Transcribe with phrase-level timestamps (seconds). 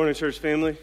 [0.00, 0.78] Morning, church family.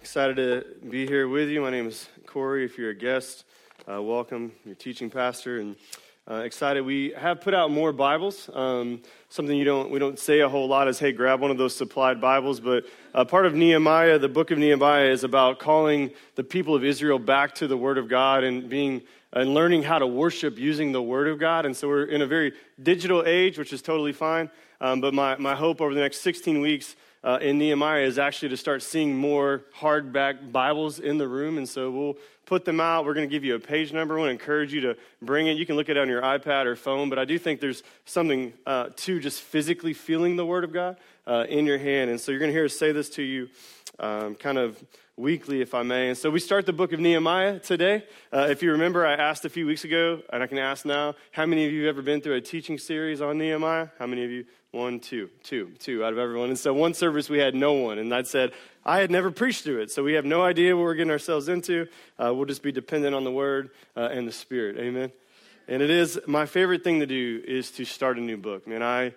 [0.00, 1.60] Excited to be here with you.
[1.60, 2.64] My name is Corey.
[2.64, 3.44] If you're a guest,
[3.86, 4.52] uh, welcome.
[4.64, 5.76] Your teaching pastor, and
[6.26, 6.80] uh, excited.
[6.80, 8.48] We have put out more Bibles.
[8.54, 11.58] Um, something you don't we don't say a whole lot is, hey, grab one of
[11.58, 12.58] those supplied Bibles.
[12.58, 16.84] But uh, part of Nehemiah, the book of Nehemiah, is about calling the people of
[16.84, 19.02] Israel back to the Word of God and being
[19.34, 21.66] and learning how to worship using the Word of God.
[21.66, 24.48] And so we're in a very digital age, which is totally fine.
[24.80, 28.50] Um, but my, my hope over the next 16 weeks uh, in Nehemiah is actually
[28.50, 31.58] to start seeing more hardback Bibles in the room.
[31.58, 33.04] And so we'll put them out.
[33.04, 34.16] We're going to give you a page number.
[34.16, 35.56] I want to encourage you to bring it.
[35.56, 38.52] You can look it on your iPad or phone, but I do think there's something
[38.64, 42.10] uh, to just physically feeling the Word of God uh, in your hand.
[42.10, 43.48] And so you're going to hear us say this to you
[43.98, 44.80] um, kind of
[45.16, 46.10] weekly, if I may.
[46.10, 48.04] And so we start the book of Nehemiah today.
[48.32, 51.16] Uh, if you remember, I asked a few weeks ago, and I can ask now,
[51.32, 53.88] how many of you have ever been through a teaching series on Nehemiah?
[53.98, 54.44] How many of you?
[54.76, 56.50] One, two, two, two out of everyone.
[56.50, 58.52] And so one service we had no one, and I said,
[58.84, 61.48] I had never preached through it, so we have no idea what we're getting ourselves
[61.48, 61.88] into.
[62.18, 64.76] Uh, we'll just be dependent on the Word uh, and the Spirit.
[64.78, 65.10] Amen.
[65.66, 68.66] And it is my favorite thing to do is to start a new book.
[68.66, 69.14] Man, I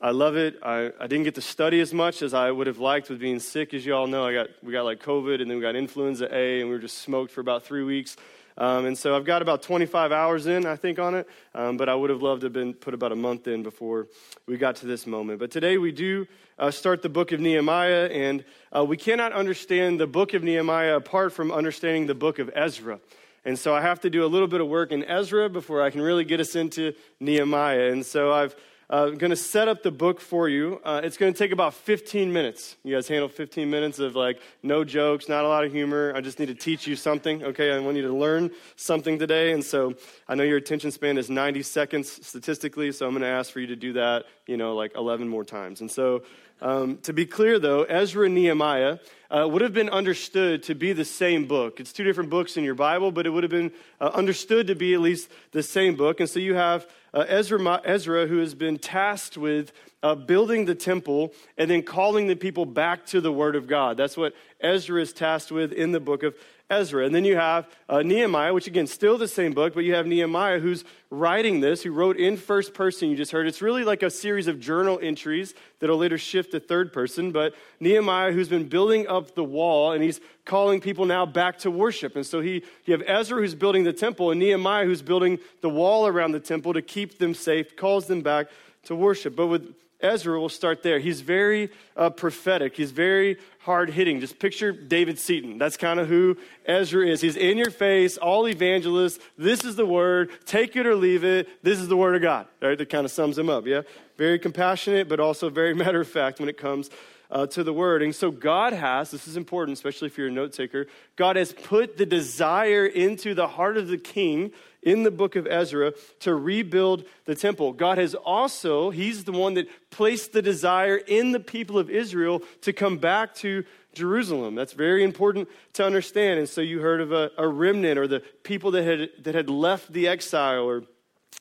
[0.00, 0.58] I love it.
[0.62, 3.40] I, I didn't get to study as much as I would have liked with being
[3.40, 3.74] sick.
[3.74, 6.28] As you all know, I got we got like COVID, and then we got influenza
[6.30, 8.16] A, and we were just smoked for about three weeks.
[8.58, 11.28] Um, and so I've got about 25 hours in, I think, on it.
[11.54, 14.08] Um, but I would have loved to have been put about a month in before
[14.46, 15.38] we got to this moment.
[15.38, 16.26] But today we do
[16.58, 18.44] uh, start the book of Nehemiah, and
[18.76, 22.98] uh, we cannot understand the book of Nehemiah apart from understanding the book of Ezra.
[23.44, 25.90] And so I have to do a little bit of work in Ezra before I
[25.90, 27.92] can really get us into Nehemiah.
[27.92, 28.56] And so I've
[28.90, 30.80] I'm uh, going to set up the book for you.
[30.82, 32.74] Uh, it's going to take about 15 minutes.
[32.82, 36.14] You guys handle 15 minutes of like no jokes, not a lot of humor.
[36.16, 37.70] I just need to teach you something, okay?
[37.70, 39.52] I want you to learn something today.
[39.52, 39.92] And so
[40.26, 43.60] I know your attention span is 90 seconds statistically, so I'm going to ask for
[43.60, 45.82] you to do that, you know, like 11 more times.
[45.82, 46.22] And so
[46.60, 48.98] um, to be clear, though, Ezra and Nehemiah
[49.30, 51.80] uh, would have been understood to be the same book.
[51.80, 54.74] It's two different books in your Bible, but it would have been uh, understood to
[54.74, 56.20] be at least the same book.
[56.20, 60.74] And so you have uh, Ezra, Ezra, who has been tasked with uh, building the
[60.74, 63.96] temple and then calling the people back to the Word of God.
[63.96, 66.34] That's what Ezra is tasked with in the book of
[66.70, 67.06] Ezra.
[67.06, 70.06] And then you have uh, Nehemiah, which again, still the same book, but you have
[70.06, 73.46] Nehemiah who's writing this, who wrote in first person, you just heard.
[73.46, 77.32] It's really like a series of journal entries that'll later shift to third person.
[77.32, 81.70] But Nehemiah, who's been building up the wall, and he's calling people now back to
[81.70, 82.16] worship.
[82.16, 85.70] And so he, you have Ezra who's building the temple, and Nehemiah who's building the
[85.70, 88.48] wall around the temple to keep them safe, calls them back
[88.84, 89.34] to worship.
[89.34, 91.00] But with Ezra, we'll start there.
[91.00, 92.76] He's very uh, prophetic.
[92.76, 94.20] He's very hard hitting.
[94.20, 95.58] Just picture David Seaton.
[95.58, 96.36] That's kind of who
[96.66, 97.20] Ezra is.
[97.20, 99.18] He's in your face, all evangelists.
[99.36, 100.30] This is the word.
[100.46, 101.48] Take it or leave it.
[101.64, 102.46] This is the word of God.
[102.62, 102.78] Right?
[102.78, 103.66] That kind of sums him up.
[103.66, 103.82] Yeah.
[104.16, 106.90] Very compassionate, but also very matter of fact when it comes
[107.30, 108.02] uh, to the word.
[108.02, 110.86] And so God has, this is important, especially if you're a note taker,
[111.16, 114.52] God has put the desire into the heart of the king
[114.82, 117.72] in the book of Ezra to rebuild the temple.
[117.72, 122.42] God has also, He's the one that placed the desire in the people of Israel
[122.62, 124.54] to come back to Jerusalem.
[124.54, 126.38] That's very important to understand.
[126.38, 129.50] And so you heard of a, a remnant or the people that had, that had
[129.50, 130.84] left the exile or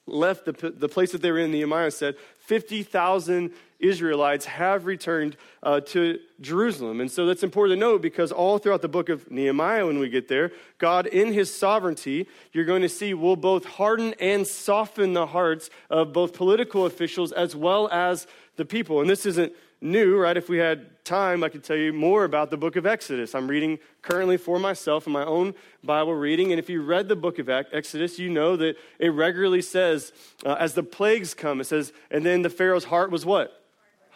[0.08, 5.82] left the, the place that they were in, Nehemiah said, 50,000 Israelites have returned uh,
[5.82, 7.00] to Jerusalem.
[7.02, 10.10] And so that's important to note because all throughout the book of Nehemiah, when we
[10.10, 15.14] get there, God, in his sovereignty, you're going to see, will both harden and soften
[15.14, 19.02] the hearts of both political officials as well as the people.
[19.02, 20.36] And this isn't new, right?
[20.36, 23.36] If we had time, I could tell you more about the book of Exodus.
[23.36, 25.54] I'm reading currently for myself in my own
[25.84, 26.52] Bible reading.
[26.52, 30.12] And if you read the book of Exodus, you know that it regularly says,
[30.44, 33.67] uh, as the plagues come, it says, and then the Pharaoh's heart was what?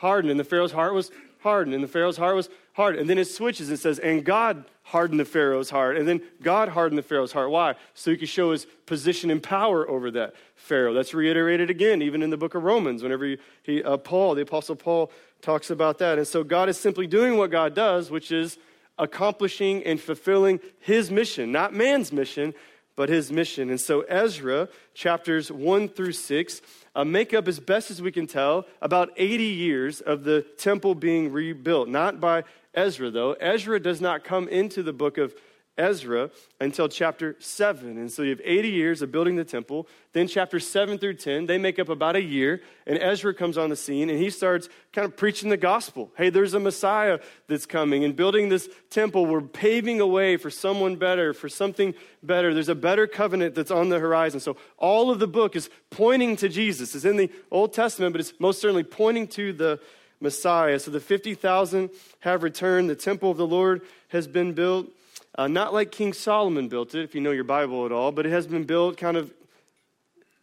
[0.01, 0.31] Hardened.
[0.31, 1.75] And the Pharaoh's heart was hardened.
[1.75, 3.01] And the Pharaoh's heart was hardened.
[3.01, 5.95] And then it switches and says, and God hardened the Pharaoh's heart.
[5.95, 7.51] And then God hardened the Pharaoh's heart.
[7.51, 7.75] Why?
[7.94, 10.94] So he could show his position and power over that Pharaoh.
[10.94, 14.42] That's reiterated again, even in the book of Romans, whenever he, he uh, Paul, the
[14.42, 15.12] Apostle Paul,
[15.42, 16.18] talks about that.
[16.18, 18.57] And so God is simply doing what God does, which is
[18.98, 22.53] accomplishing and fulfilling his mission, not man's mission,
[22.95, 23.69] but his mission.
[23.69, 26.61] And so, Ezra, chapters 1 through 6,
[26.95, 30.95] uh, make up, as best as we can tell, about 80 years of the temple
[30.95, 31.88] being rebuilt.
[31.88, 32.43] Not by
[32.73, 33.33] Ezra, though.
[33.33, 35.33] Ezra does not come into the book of
[35.77, 36.29] Ezra
[36.59, 37.97] until chapter 7.
[37.97, 39.88] And so you have 80 years of building the temple.
[40.13, 42.62] Then chapter 7 through 10, they make up about a year.
[42.85, 46.12] And Ezra comes on the scene and he starts kind of preaching the gospel.
[46.18, 48.03] Hey, there's a Messiah that's coming.
[48.03, 52.53] And building this temple, we're paving a way for someone better, for something better.
[52.53, 54.39] There's a better covenant that's on the horizon.
[54.41, 56.95] So all of the book is pointing to Jesus.
[56.95, 59.79] It's in the Old Testament, but it's most certainly pointing to the
[60.19, 60.77] Messiah.
[60.79, 61.89] So the 50,000
[62.19, 62.89] have returned.
[62.89, 64.88] The temple of the Lord has been built.
[65.35, 68.25] Uh, not like King Solomon built it, if you know your Bible at all, but
[68.25, 69.33] it has been built kind of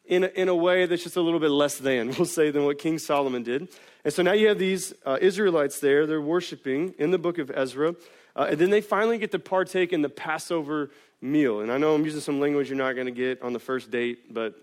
[0.06, 2.64] in a, in a way that's just a little bit less than, we'll say, than
[2.64, 3.68] what King Solomon did.
[4.04, 6.06] And so now you have these uh, Israelites there.
[6.06, 7.94] They're worshiping in the book of Ezra.
[8.34, 10.90] Uh, and then they finally get to partake in the Passover
[11.20, 11.60] meal.
[11.60, 13.90] And I know I'm using some language you're not going to get on the first
[13.90, 14.54] date, but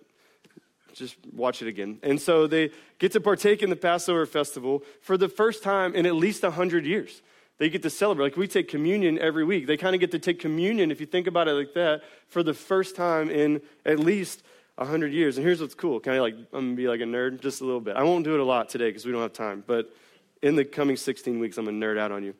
[0.94, 2.00] just watch it again.
[2.02, 6.06] And so they get to partake in the Passover festival for the first time in
[6.06, 7.22] at least 100 years.
[7.58, 8.26] They get to celebrate.
[8.26, 9.68] Like we take communion every week.
[9.68, 12.44] They kind of get to take communion, if you think about it like that, for
[12.44, 14.44] the first time in at least
[14.76, 15.38] 100 years.
[15.38, 16.00] And here's what's cool.
[16.00, 17.96] Kind of like, I'm going to be like a nerd just a little bit.
[17.96, 19.64] I won't do it a lot today because we don't have time.
[19.66, 19.94] But
[20.42, 22.36] in the coming 16 weeks, I'm going to nerd out on you.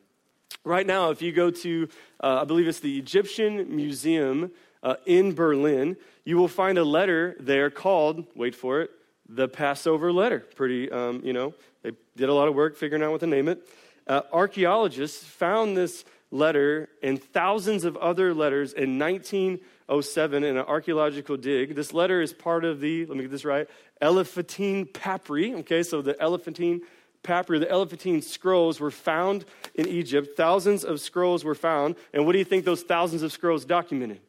[0.64, 1.88] Right now, if you go to,
[2.22, 4.50] uh, I believe it's the Egyptian Museum
[4.82, 8.90] uh, in Berlin, you will find a letter there called, wait for it,
[9.28, 10.40] the Passover letter.
[10.40, 13.48] Pretty, um, you know, they did a lot of work figuring out what to name
[13.48, 13.66] it.
[14.06, 21.36] Uh, archaeologists found this letter and thousands of other letters in 1907 in an archaeological
[21.36, 21.74] dig.
[21.74, 23.68] This letter is part of the, let me get this right,
[24.00, 25.54] Elephantine Papyri.
[25.54, 26.82] Okay, so the Elephantine
[27.22, 29.44] Papyri, the Elephantine scrolls were found
[29.74, 30.36] in Egypt.
[30.36, 31.96] Thousands of scrolls were found.
[32.12, 34.20] And what do you think those thousands of scrolls documented?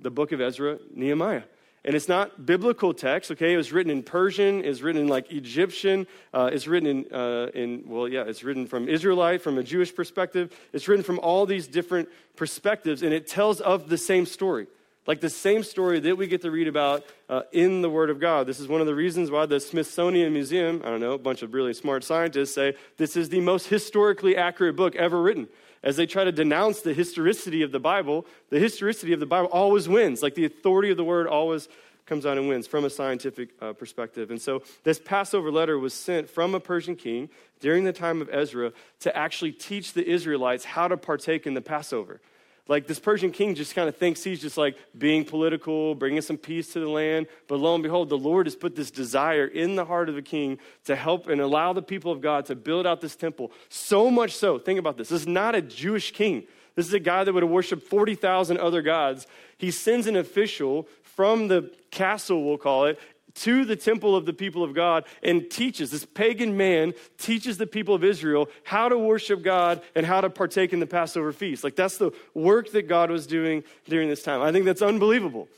[0.00, 1.42] The book of Ezra, Nehemiah.
[1.88, 3.54] And it's not biblical text, okay?
[3.54, 7.46] It was written in Persian, it's written in like Egyptian, uh, it's written in, uh,
[7.54, 10.54] in, well, yeah, it's written from Israelite, from a Jewish perspective.
[10.74, 14.66] It's written from all these different perspectives, and it tells of the same story.
[15.06, 18.20] Like the same story that we get to read about uh, in the Word of
[18.20, 18.46] God.
[18.46, 21.40] This is one of the reasons why the Smithsonian Museum, I don't know, a bunch
[21.40, 25.48] of really smart scientists say this is the most historically accurate book ever written
[25.82, 29.48] as they try to denounce the historicity of the Bible, the historicity of the Bible
[29.52, 30.22] always wins.
[30.22, 31.68] Like the authority of the word always
[32.06, 34.30] comes out and wins from a scientific uh, perspective.
[34.30, 37.28] And so this Passover letter was sent from a Persian king
[37.60, 41.60] during the time of Ezra to actually teach the Israelites how to partake in the
[41.60, 42.20] Passover.
[42.68, 46.36] Like this Persian king just kind of thinks he's just like being political, bringing some
[46.36, 47.26] peace to the land.
[47.48, 50.22] But lo and behold, the Lord has put this desire in the heart of the
[50.22, 53.52] king to help and allow the people of God to build out this temple.
[53.70, 55.08] So much so, think about this.
[55.08, 56.46] This is not a Jewish king.
[56.74, 59.26] This is a guy that would have worshiped 40,000 other gods.
[59.56, 63.00] He sends an official from the castle, we'll call it,
[63.42, 67.66] to the temple of the people of God and teaches, this pagan man teaches the
[67.66, 71.64] people of Israel how to worship God and how to partake in the Passover feast.
[71.64, 74.42] Like that's the work that God was doing during this time.
[74.42, 75.48] I think that's unbelievable.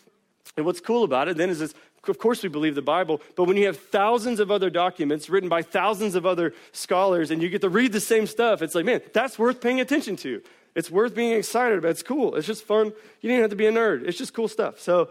[0.57, 1.75] And what's cool about it then is this
[2.09, 5.51] of course, we believe the Bible, but when you have thousands of other documents written
[5.51, 8.87] by thousands of other scholars and you get to read the same stuff, it's like,
[8.87, 10.41] man, that's worth paying attention to.
[10.75, 11.91] It's worth being excited about.
[11.91, 12.37] It's cool.
[12.37, 12.93] It's just fun.
[13.21, 14.07] You don't have to be a nerd.
[14.07, 14.81] It's just cool stuff.
[14.81, 15.11] So,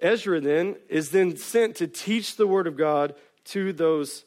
[0.00, 3.14] Ezra then is then sent to teach the word of God
[3.46, 4.24] to those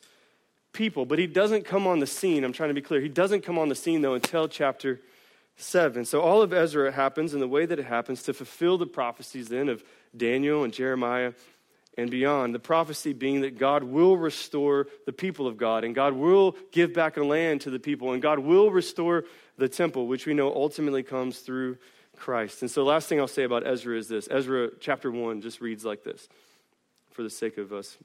[0.74, 2.44] people, but he doesn't come on the scene.
[2.44, 3.02] I'm trying to be clear.
[3.02, 5.00] He doesn't come on the scene though until chapter
[5.58, 6.06] 7.
[6.06, 9.50] So all of Ezra happens in the way that it happens to fulfill the prophecies
[9.50, 9.84] then of
[10.16, 11.34] Daniel and Jeremiah
[11.98, 12.56] and beyond.
[12.56, 16.94] The prophecy being that God will restore the people of God and God will give
[16.94, 19.26] back a land to the people and God will restore
[19.58, 21.78] the temple, which we know ultimately comes through
[22.20, 22.62] Christ.
[22.62, 25.84] And so, last thing I'll say about Ezra is this Ezra chapter 1 just reads
[25.84, 26.28] like this
[27.12, 27.98] for the sake of us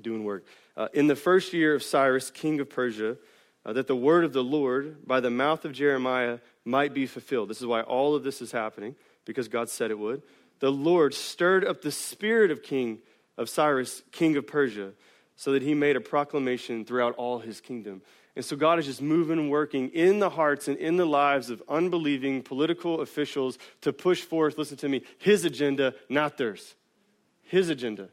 [0.00, 0.44] doing work.
[0.76, 3.16] Uh, in the first year of Cyrus, king of Persia,
[3.64, 7.48] uh, that the word of the Lord by the mouth of Jeremiah might be fulfilled.
[7.48, 10.22] This is why all of this is happening, because God said it would.
[10.60, 12.98] The Lord stirred up the spirit of King
[13.36, 14.92] of Cyrus, king of Persia,
[15.36, 18.02] so that he made a proclamation throughout all his kingdom.
[18.38, 21.50] And so God is just moving and working in the hearts and in the lives
[21.50, 26.76] of unbelieving political officials to push forth, listen to me, his agenda, not theirs.
[27.42, 28.10] His agenda,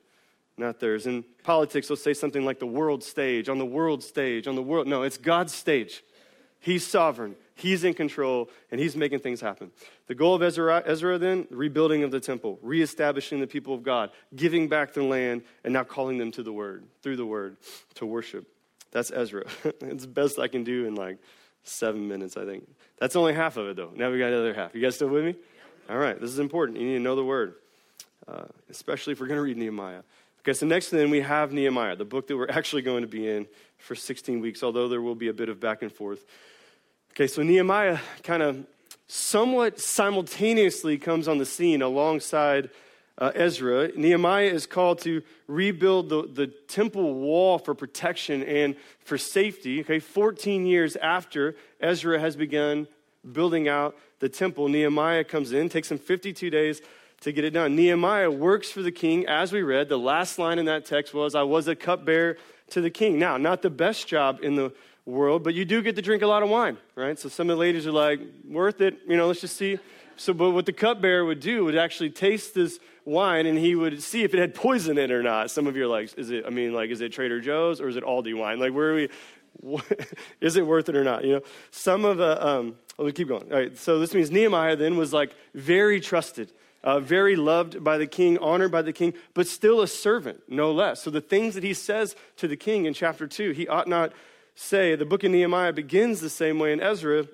[0.58, 1.06] not theirs.
[1.06, 4.64] In politics, they'll say something like the world stage, on the world stage, on the
[4.64, 4.88] world.
[4.88, 6.04] No, it's God's stage.
[6.60, 9.70] He's sovereign, He's in control, and He's making things happen.
[10.08, 14.10] The goal of Ezra, Ezra then, rebuilding of the temple, reestablishing the people of God,
[14.36, 17.58] giving back the land, and now calling them to the Word, through the Word,
[17.94, 18.48] to worship.
[18.96, 19.44] That's Ezra.
[19.82, 21.18] it's the best I can do in like
[21.64, 22.66] seven minutes, I think.
[22.98, 23.92] That's only half of it, though.
[23.94, 24.74] Now we got the other half.
[24.74, 25.36] You guys still with me?
[25.90, 26.80] All right, this is important.
[26.80, 27.56] You need to know the word.
[28.26, 30.02] uh, especially if we're going to read Nehemiah.
[30.40, 33.28] Okay, so next then we have Nehemiah, the book that we're actually going to be
[33.28, 33.48] in
[33.80, 36.26] for 16 weeks, although there will be a bit of back and forth.
[37.12, 38.66] Okay, so Nehemiah kind of
[39.08, 42.70] somewhat simultaneously comes on the scene alongside
[43.18, 43.90] uh, Ezra.
[43.96, 49.82] Nehemiah is called to rebuild the, the temple wall for protection and for safety.
[49.82, 52.88] Okay, 14 years after Ezra has begun
[53.32, 56.82] building out the temple, Nehemiah comes in, takes him 52 days
[57.22, 57.76] to get it done.
[57.76, 59.90] Nehemiah works for the king, as we read.
[59.90, 62.38] The last line in that text was, I was a cupbearer
[62.72, 63.18] to the king.
[63.20, 64.74] Now, not the best job in the
[65.06, 67.18] world, but you do get to drink a lot of wine, right?
[67.18, 69.80] So some of the ladies are like, worth it, you know, let's just see.
[70.18, 74.02] So, but what the cupbearer would do would actually taste this wine and he would
[74.02, 75.52] see if it had poison in it or not.
[75.52, 77.88] Some of you are like, is it, I mean, like, is it Trader Joe's or
[77.88, 78.60] is it Aldi wine?
[78.60, 79.10] Like, where are we,
[80.42, 81.24] is it worth it or not?
[81.24, 83.52] You know, some of the, um, let me keep going.
[83.52, 86.52] All right, so this means Nehemiah then was like very trusted.
[86.84, 90.72] Uh, very loved by the king, honored by the king, but still a servant, no
[90.72, 91.02] less.
[91.02, 94.14] So the things that he says to the king in chapter 2, he ought not
[94.54, 94.96] say.
[94.96, 97.26] The book of Nehemiah begins the same way in Ezra,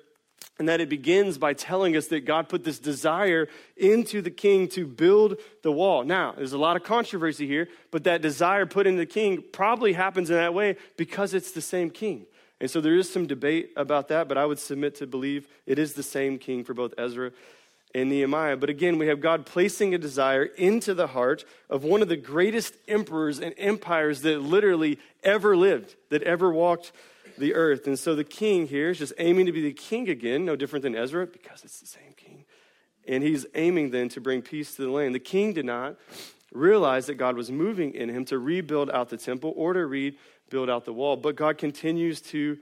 [0.58, 4.68] and that it begins by telling us that God put this desire into the king
[4.68, 6.04] to build the wall.
[6.04, 9.94] Now, there's a lot of controversy here, but that desire put in the king probably
[9.94, 12.26] happens in that way because it's the same king.
[12.60, 15.78] And so there is some debate about that, but I would submit to believe it
[15.80, 17.32] is the same king for both Ezra
[17.94, 18.56] and Nehemiah.
[18.56, 22.16] But again, we have God placing a desire into the heart of one of the
[22.16, 26.92] greatest emperors and empires that literally ever lived, that ever walked
[27.38, 27.86] the earth.
[27.86, 30.82] And so the king here is just aiming to be the king again, no different
[30.82, 32.44] than Ezra, because it's the same king.
[33.06, 35.14] And he's aiming then to bring peace to the land.
[35.14, 35.96] The king did not
[36.52, 40.70] realize that God was moving in him to rebuild out the temple or to rebuild
[40.70, 42.58] out the wall, but God continues to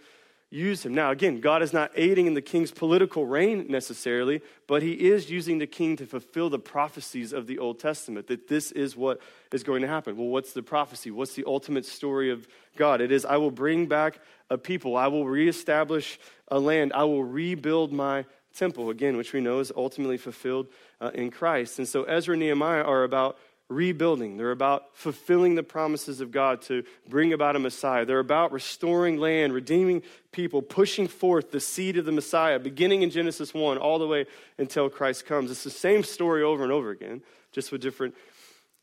[0.51, 0.93] use him.
[0.93, 5.31] Now, again, God is not aiding in the king's political reign necessarily, but he is
[5.31, 9.21] using the king to fulfill the prophecies of the Old Testament, that this is what
[9.53, 10.17] is going to happen.
[10.17, 11.11] Well, what's the prophecy?
[11.13, 13.01] What's the ultimate story of God?
[13.01, 14.19] It is, I will bring back
[14.51, 19.41] a people, I will reestablish a land, I will rebuild my temple, again, which we
[19.41, 20.67] know is ultimately fulfilled
[21.01, 21.79] uh, in Christ.
[21.79, 23.39] And so Ezra and Nehemiah are about
[23.71, 24.37] rebuilding.
[24.37, 28.05] They're about fulfilling the promises of God to bring about a Messiah.
[28.05, 33.11] They're about restoring land, redeeming people, pushing forth the seed of the Messiah, beginning in
[33.11, 34.27] Genesis 1 all the way
[34.59, 35.51] until Christ comes.
[35.51, 37.23] It's the same story over and over again,
[37.53, 38.15] just with different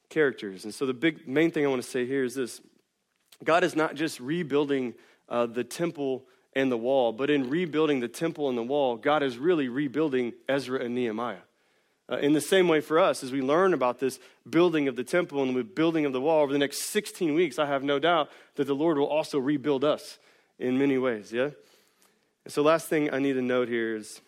[0.09, 0.63] characters.
[0.63, 2.61] And so the big main thing I want to say here is this
[3.43, 4.95] God is not just rebuilding
[5.29, 6.25] uh, the temple
[6.55, 10.33] and the wall, but in rebuilding the temple and the wall, God is really rebuilding
[10.47, 11.37] Ezra and Nehemiah.
[12.09, 15.03] Uh, in the same way for us, as we learn about this building of the
[15.03, 17.99] temple and the building of the wall over the next 16 weeks, I have no
[17.99, 20.17] doubt that the Lord will also rebuild us
[20.57, 21.49] in many ways, yeah?
[22.45, 24.21] And so, last thing I need to note here is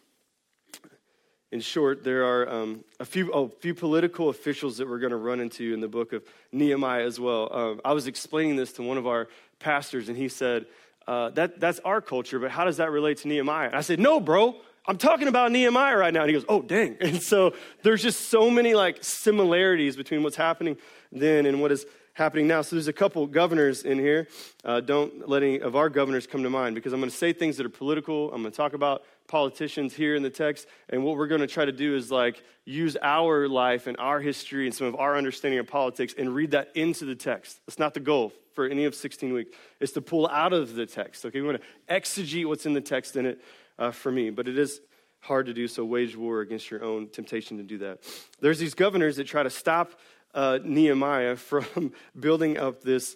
[1.52, 5.18] in short, there are um, a few, oh, few political officials that we're going to
[5.18, 7.50] run into in the book of Nehemiah as well.
[7.52, 10.68] Um, I was explaining this to one of our pastors, and he said,
[11.08, 13.68] uh, that, That's our culture, but how does that relate to Nehemiah?
[13.68, 14.58] And I said, No, bro.
[14.90, 16.22] I'm talking about Nehemiah right now.
[16.22, 16.98] And he goes, Oh, dang.
[17.02, 17.54] And so
[17.84, 20.78] there's just so many like similarities between what's happening
[21.12, 22.64] then and what is happening now.
[22.64, 24.28] So there's a couple governors in here.
[24.66, 27.34] Uh, don't let any of our governors come to mind because I'm going to say
[27.34, 28.34] things that are political.
[28.34, 30.66] I'm going to talk about politicians here in the text.
[30.90, 34.20] And what we're going to try to do is like use our life and our
[34.20, 37.60] history and some of our understanding of politics and read that into the text.
[37.68, 39.56] That's not the goal for any of 16 weeks.
[39.80, 41.26] It's to pull out of the text.
[41.26, 43.40] Okay, we want to exegete what's in the text in it
[43.80, 44.82] uh, for me, but it is
[45.22, 45.84] hard to do so.
[45.84, 48.00] Wage war against your own temptation to do that.
[48.40, 49.94] There's these governors that try to stop
[50.36, 53.16] uh, Nehemiah from building up this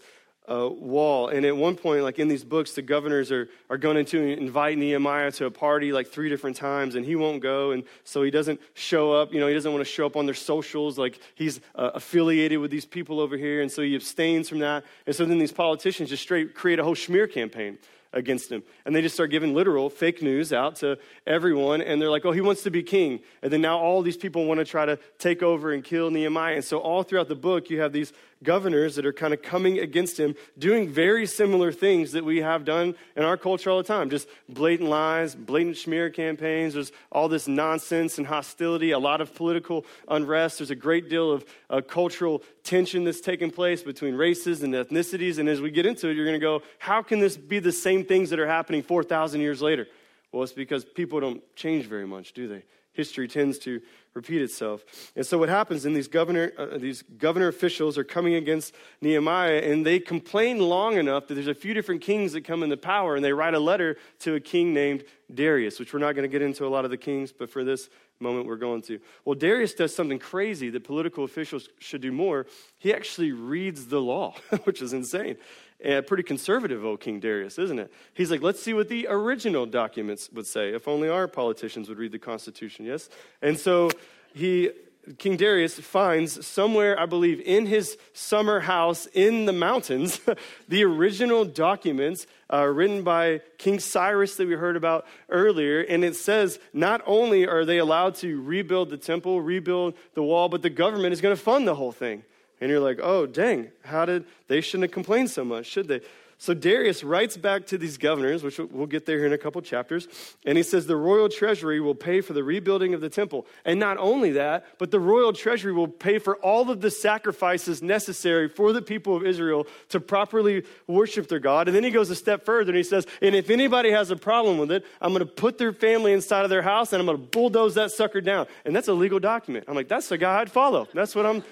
[0.49, 1.29] uh, wall.
[1.29, 4.77] And at one point, like in these books, the governors are, are going to invite
[4.77, 7.71] Nehemiah to a party like three different times, and he won't go.
[7.71, 9.33] And so he doesn't show up.
[9.33, 10.97] You know, he doesn't want to show up on their socials.
[10.97, 13.61] Like he's uh, affiliated with these people over here.
[13.61, 14.83] And so he abstains from that.
[15.05, 17.77] And so then these politicians just straight create a whole smear campaign
[18.13, 18.63] against him.
[18.85, 21.81] And they just start giving literal fake news out to everyone.
[21.81, 23.21] And they're like, oh, he wants to be king.
[23.41, 26.55] And then now all these people want to try to take over and kill Nehemiah.
[26.55, 28.13] And so all throughout the book, you have these
[28.43, 32.65] governors that are kind of coming against him, doing very similar things that we have
[32.65, 34.09] done in our culture all the time.
[34.09, 36.73] Just blatant lies, blatant smear campaigns.
[36.73, 40.59] There's all this nonsense and hostility, a lot of political unrest.
[40.59, 45.39] There's a great deal of uh, cultural tension that's taking place between races and ethnicities.
[45.39, 47.71] And as we get into it, you're going to go, how can this be the
[47.71, 49.87] same things that are happening 4,000 years later?
[50.31, 52.63] Well, it's because people don't change very much, do they?
[52.93, 53.81] History tends to
[54.13, 54.83] repeat itself.
[55.15, 59.59] And so what happens in these governor uh, these governor officials are coming against Nehemiah
[59.59, 63.15] and they complain long enough that there's a few different kings that come into power
[63.15, 66.31] and they write a letter to a king named Darius, which we're not going to
[66.31, 68.99] get into a lot of the kings, but for this moment we're going to.
[69.25, 72.45] Well, Darius does something crazy that political officials should do more.
[72.77, 75.37] He actually reads the law, which is insane.
[75.83, 77.91] And pretty conservative, old King Darius, isn't it?
[78.13, 80.73] He's like, let's see what the original documents would say.
[80.73, 83.09] If only our politicians would read the Constitution, yes?
[83.41, 83.89] And so
[84.33, 84.71] he
[85.17, 90.21] King Darius finds somewhere, I believe, in his summer house in the mountains,
[90.69, 95.81] the original documents uh, written by King Cyrus that we heard about earlier.
[95.81, 100.47] And it says not only are they allowed to rebuild the temple, rebuild the wall,
[100.47, 102.23] but the government is going to fund the whole thing.
[102.63, 105.99] And you're like, oh, dang, how did they shouldn't have complained so much, should they?
[106.37, 109.61] So Darius writes back to these governors, which we'll get there here in a couple
[109.61, 110.07] chapters,
[110.45, 113.45] and he says the royal treasury will pay for the rebuilding of the temple.
[113.65, 117.81] And not only that, but the royal treasury will pay for all of the sacrifices
[117.81, 121.67] necessary for the people of Israel to properly worship their God.
[121.67, 124.15] And then he goes a step further and he says, and if anybody has a
[124.15, 127.05] problem with it, I'm going to put their family inside of their house and I'm
[127.05, 128.47] going to bulldoze that sucker down.
[128.63, 129.65] And that's a legal document.
[129.67, 130.87] I'm like, that's the guy I'd follow.
[130.93, 131.43] That's what I'm.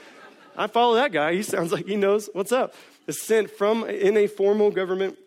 [0.55, 1.33] I follow that guy.
[1.33, 2.73] He sounds like he knows what's up
[3.07, 5.17] is sent from in a formal government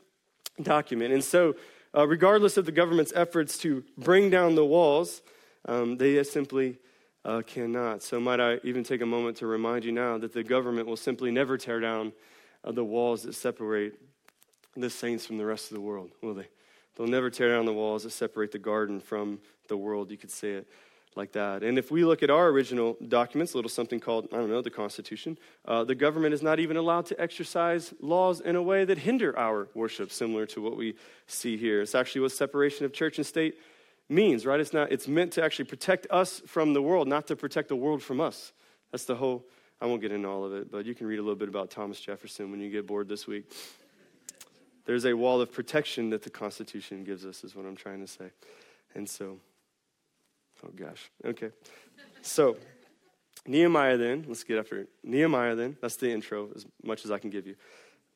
[0.62, 1.12] document.
[1.12, 1.56] And so,
[1.96, 5.22] uh, regardless of the government's efforts to bring down the walls,
[5.66, 6.78] um, they simply
[7.24, 8.02] uh, cannot.
[8.02, 10.96] So, might I even take a moment to remind you now that the government will
[10.96, 12.12] simply never tear down
[12.64, 13.94] uh, the walls that separate
[14.76, 16.48] the saints from the rest of the world, will they?
[16.96, 20.30] They'll never tear down the walls that separate the garden from the world, you could
[20.30, 20.68] say it
[21.16, 21.62] like that.
[21.62, 24.62] And if we look at our original documents, a little something called, I don't know,
[24.62, 28.85] the Constitution, uh, the government is not even allowed to exercise laws in a way
[28.85, 30.94] that hinder our worship, similar to what we
[31.26, 31.83] see here.
[31.83, 33.59] It's actually what separation of church and state
[34.09, 34.61] means, right?
[34.61, 37.76] It's, not, it's meant to actually protect us from the world, not to protect the
[37.76, 38.52] world from us.
[38.90, 39.47] That's the whole,
[39.80, 41.71] I won't get into all of it, but you can read a little bit about
[41.71, 43.50] Thomas Jefferson when you get bored this week.
[44.85, 48.06] There's a wall of protection that the Constitution gives us, is what I'm trying to
[48.06, 48.30] say.
[48.94, 49.38] And so,
[50.64, 51.11] Oh, gosh.
[51.25, 51.50] Okay.
[52.23, 52.56] So,
[53.47, 54.88] Nehemiah then, let's get after it.
[55.02, 57.56] Nehemiah then, that's the intro as much as I can give you.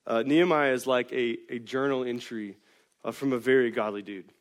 [0.06, 2.56] Uh, Nehemiah is like a, a journal entry
[3.04, 4.32] uh, from a very godly dude.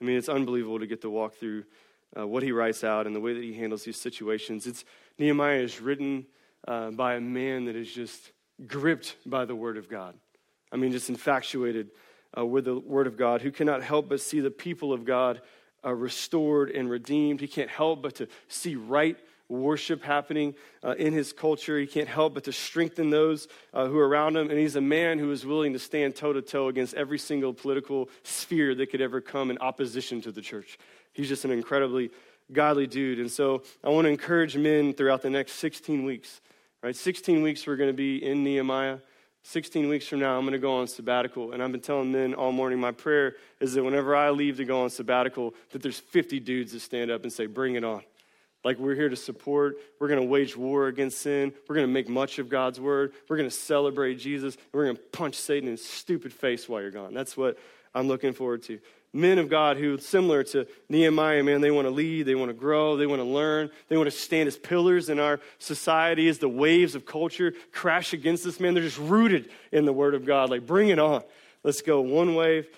[0.00, 1.64] I mean, it's unbelievable to get to walk through
[2.16, 4.66] uh, what he writes out and the way that he handles these situations.
[4.66, 4.84] It's
[5.18, 6.26] Nehemiah is written
[6.68, 8.30] uh, by a man that is just
[8.66, 10.14] gripped by the word of God.
[10.70, 11.90] I mean, just infatuated
[12.36, 15.40] uh, with the word of God, who cannot help but see the people of God
[15.86, 17.40] uh, restored and redeemed.
[17.40, 19.16] He can't help but to see right
[19.48, 21.78] worship happening uh, in his culture.
[21.78, 24.50] He can't help but to strengthen those uh, who are around him.
[24.50, 27.54] And he's a man who is willing to stand toe to toe against every single
[27.54, 30.78] political sphere that could ever come in opposition to the church.
[31.12, 32.10] He's just an incredibly
[32.52, 33.20] godly dude.
[33.20, 36.40] And so I want to encourage men throughout the next 16 weeks.
[36.82, 38.98] Right, 16 weeks we're going to be in Nehemiah.
[39.48, 41.52] 16 weeks from now, I'm going to go on sabbatical.
[41.52, 44.64] And I've been telling men all morning, my prayer is that whenever I leave to
[44.64, 48.02] go on sabbatical, that there's 50 dudes that stand up and say, bring it on.
[48.64, 49.76] Like we're here to support.
[50.00, 51.52] We're going to wage war against sin.
[51.68, 53.12] We're going to make much of God's word.
[53.28, 54.56] We're going to celebrate Jesus.
[54.72, 57.14] We're going to punch Satan in his stupid face while you're gone.
[57.14, 57.56] That's what
[57.94, 58.80] I'm looking forward to
[59.16, 62.54] men of God who, similar to Nehemiah, man, they want to lead, they want to
[62.54, 66.38] grow, they want to learn, they want to stand as pillars in our society as
[66.38, 68.74] the waves of culture crash against us, man.
[68.74, 70.50] They're just rooted in the Word of God.
[70.50, 71.22] Like, bring it on.
[71.62, 72.68] Let's go one wave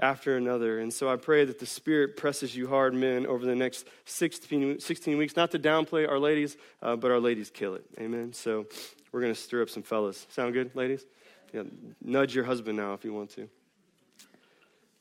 [0.00, 0.78] after another.
[0.78, 4.80] And so I pray that the Spirit presses you hard, men, over the next 16,
[4.80, 5.36] 16 weeks.
[5.36, 7.84] Not to downplay our ladies, uh, but our ladies kill it.
[7.98, 8.32] Amen.
[8.32, 8.66] So
[9.12, 10.26] we're going to stir up some fellas.
[10.30, 11.04] Sound good, ladies?
[11.52, 11.62] Yeah,
[12.02, 13.48] nudge your husband now if you want to.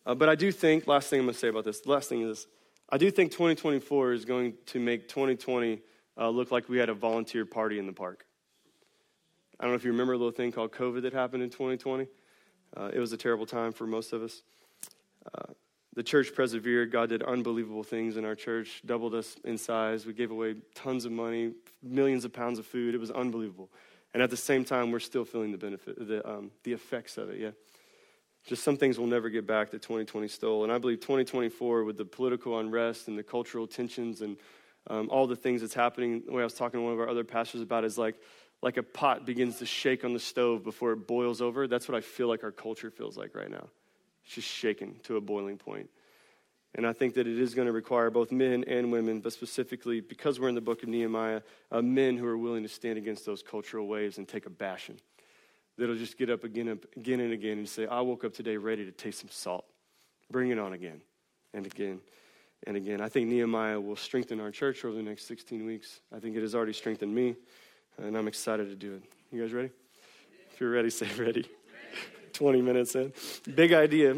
[0.07, 2.07] Uh, but I do think, last thing I'm going to say about this, the last
[2.07, 2.47] thing is,
[2.89, 5.81] I do think 2024 is going to make 2020
[6.17, 8.25] uh, look like we had a volunteer party in the park.
[9.59, 12.07] I don't know if you remember a little thing called COVID that happened in 2020.
[12.77, 14.43] Uh, it was a terrible time for most of us.
[15.35, 15.51] Uh,
[15.93, 16.89] the church persevered.
[16.89, 20.05] God did unbelievable things in our church, doubled us in size.
[20.05, 21.51] We gave away tons of money,
[21.83, 22.95] millions of pounds of food.
[22.95, 23.69] It was unbelievable.
[24.13, 27.29] And at the same time, we're still feeling the benefit, the, um, the effects of
[27.29, 27.51] it, yeah.
[28.47, 30.63] Just some things we'll never get back that 2020 stole.
[30.63, 34.37] And I believe 2024, with the political unrest and the cultural tensions and
[34.89, 37.09] um, all the things that's happening, the way I was talking to one of our
[37.09, 38.15] other pastors about is like,
[38.61, 41.67] like a pot begins to shake on the stove before it boils over.
[41.67, 43.67] That's what I feel like our culture feels like right now.
[44.23, 45.89] It's just shaking to a boiling point.
[46.73, 49.99] And I think that it is going to require both men and women, but specifically
[49.99, 53.25] because we're in the book of Nehemiah, uh, men who are willing to stand against
[53.25, 54.99] those cultural waves and take a bashing
[55.77, 58.85] that'll just get up again, again and again and say, I woke up today ready
[58.85, 59.65] to taste some salt.
[60.31, 61.01] Bring it on again
[61.53, 61.99] and again
[62.65, 63.01] and again.
[63.01, 66.01] I think Nehemiah will strengthen our church over the next 16 weeks.
[66.15, 67.35] I think it has already strengthened me,
[67.97, 69.03] and I'm excited to do it.
[69.31, 69.69] You guys ready?
[70.51, 71.49] If you're ready, say ready.
[72.33, 73.13] 20 minutes in.
[73.55, 74.15] Big idea.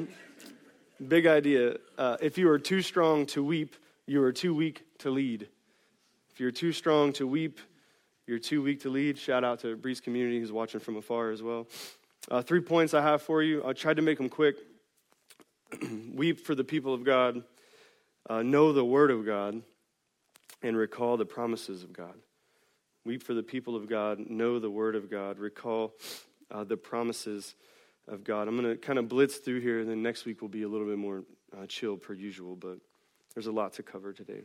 [1.07, 1.77] Big idea.
[1.97, 5.47] Uh, if you are too strong to weep, you are too weak to lead.
[6.31, 7.59] If you're too strong to weep,
[8.29, 9.17] you're too weak to lead.
[9.17, 11.67] Shout out to Breeze Community who's watching from afar as well.
[12.29, 13.65] Uh, three points I have for you.
[13.65, 14.55] I tried to make them quick.
[16.13, 17.41] weep for the people of God,
[18.29, 19.63] uh, know the word of God,
[20.61, 22.13] and recall the promises of God.
[23.03, 25.95] Weep for the people of God, know the word of God, recall
[26.51, 27.55] uh, the promises
[28.07, 28.47] of God.
[28.47, 30.67] I'm going to kind of blitz through here, and then next week will be a
[30.67, 31.23] little bit more
[31.57, 32.77] uh, chill per usual, but
[33.33, 34.41] there's a lot to cover today.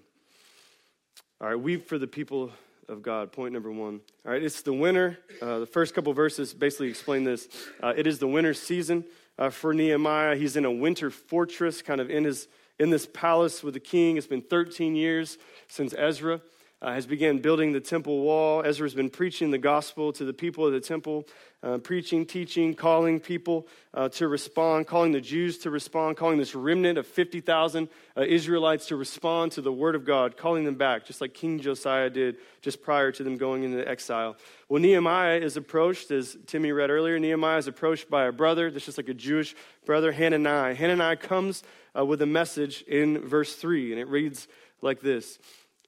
[1.38, 2.50] All right, weep for the people
[2.88, 3.32] of God.
[3.32, 4.00] Point number one.
[4.24, 5.18] All right, it's the winter.
[5.40, 7.48] Uh, the first couple verses basically explain this.
[7.82, 9.04] Uh, it is the winter season
[9.38, 10.36] uh, for Nehemiah.
[10.36, 14.16] He's in a winter fortress, kind of in his in this palace with the king.
[14.16, 16.40] It's been 13 years since Ezra
[16.84, 18.62] uh, has began building the temple wall.
[18.62, 21.26] Ezra's been preaching the gospel to the people of the temple,
[21.62, 26.54] uh, preaching, teaching, calling people uh, to respond, calling the Jews to respond, calling this
[26.54, 31.06] remnant of 50,000 uh, Israelites to respond to the word of God, calling them back,
[31.06, 34.36] just like King Josiah did just prior to them going into exile.
[34.68, 38.84] Well, Nehemiah is approached, as Timmy read earlier, Nehemiah is approached by a brother, that's
[38.84, 40.74] just like a Jewish brother, Hananiah.
[40.74, 41.62] Hananiah comes
[41.98, 44.48] uh, with a message in verse 3, and it reads
[44.82, 45.38] like this.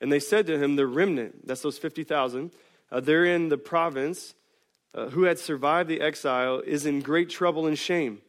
[0.00, 2.52] And they said to him, The remnant, that's those 50,000,
[2.90, 4.34] uh, they're in the province,
[4.94, 8.22] uh, who had survived the exile, is in great trouble and shame.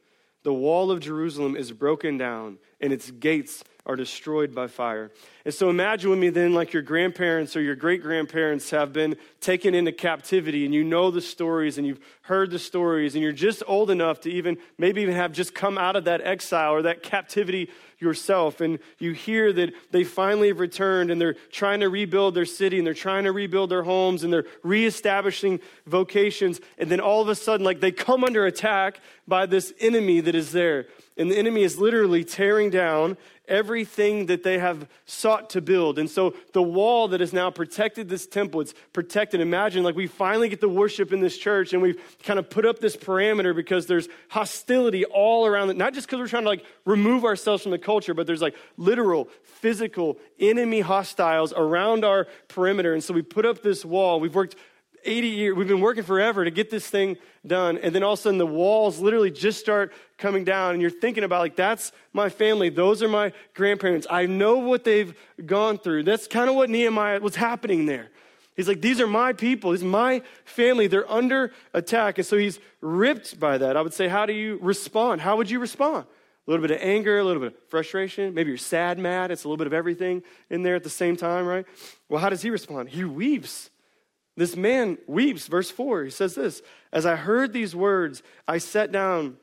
[0.44, 5.10] The wall of Jerusalem is broken down, and its gates are destroyed by fire.
[5.46, 9.16] And so imagine with me then, like your grandparents or your great grandparents have been
[9.40, 13.32] taken into captivity, and you know the stories, and you've heard the stories, and you're
[13.32, 16.82] just old enough to even maybe even have just come out of that exile or
[16.82, 17.70] that captivity
[18.00, 18.60] yourself.
[18.60, 22.78] And you hear that they finally have returned, and they're trying to rebuild their city,
[22.78, 26.60] and they're trying to rebuild their homes, and they're reestablishing vocations.
[26.78, 30.36] And then all of a sudden, like they come under attack by this enemy that
[30.36, 30.88] is there.
[31.18, 36.00] And the enemy is literally tearing down everything that they have sought to build.
[36.00, 39.42] And so the wall that has now protected this temple, it's protected.
[39.42, 42.66] Imagine like we finally get to worship in this church and we've kind of put
[42.66, 45.78] up this parameter because there's hostility all around it.
[45.78, 48.56] Not just because we're trying to like remove ourselves from the culture, but there's like
[48.78, 52.94] literal, physical enemy hostiles around our perimeter.
[52.94, 54.20] And so we put up this wall.
[54.20, 54.56] We've worked
[55.08, 57.78] 80 years, we've been working forever to get this thing done.
[57.78, 60.74] And then all of a sudden the walls literally just start coming down.
[60.74, 62.70] And you're thinking about, like, that's my family.
[62.70, 64.06] Those are my grandparents.
[64.10, 66.04] I know what they've gone through.
[66.04, 68.10] That's kind of what Nehemiah was happening there.
[68.56, 69.72] He's like, these are my people.
[69.72, 70.88] This is my family.
[70.88, 72.18] They're under attack.
[72.18, 73.78] And so he's ripped by that.
[73.78, 75.22] I would say, how do you respond?
[75.22, 76.06] How would you respond?
[76.48, 78.34] A little bit of anger, a little bit of frustration.
[78.34, 79.32] Maybe you're sad, mad.
[79.32, 81.66] It's a little bit of everything in there at the same time, right?
[82.10, 82.90] Well, how does he respond?
[82.90, 83.70] He weeps.
[84.38, 85.48] This man weeps.
[85.48, 86.62] Verse 4, he says this
[86.94, 89.38] As I heard these words, I sat down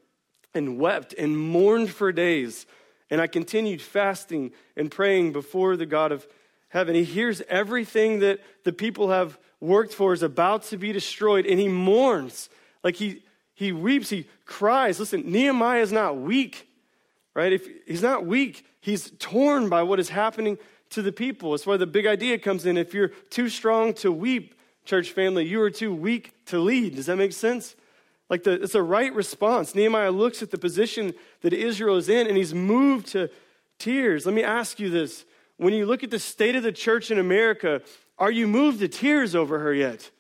[0.54, 2.64] and wept and mourned for days.
[3.10, 6.26] And I continued fasting and praying before the God of
[6.68, 6.94] heaven.
[6.94, 11.60] He hears everything that the people have worked for is about to be destroyed, and
[11.60, 12.48] he mourns.
[12.82, 13.22] Like he,
[13.54, 14.98] he weeps, he cries.
[14.98, 16.68] Listen, Nehemiah is not weak,
[17.34, 17.52] right?
[17.52, 20.58] If he's not weak, he's torn by what is happening
[20.90, 21.50] to the people.
[21.50, 22.76] That's why the big idea comes in.
[22.76, 24.53] If you're too strong to weep,
[24.84, 26.96] church family, you are too weak to lead.
[26.96, 27.74] Does that make sense?
[28.30, 29.74] Like the, it's a right response.
[29.74, 33.30] Nehemiah looks at the position that Israel is in and he's moved to
[33.78, 34.26] tears.
[34.26, 35.24] Let me ask you this.
[35.56, 37.82] When you look at the state of the church in America,
[38.18, 40.10] are you moved to tears over her yet?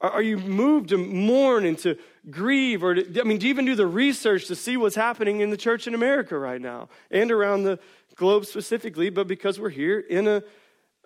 [0.00, 1.96] Are, you moved to mourn and to
[2.30, 2.84] grieve?
[2.84, 5.50] Or to, I mean, do you even do the research to see what's happening in
[5.50, 7.78] the church in America right now and around the
[8.14, 9.08] globe specifically?
[9.08, 10.42] But because we're here in a,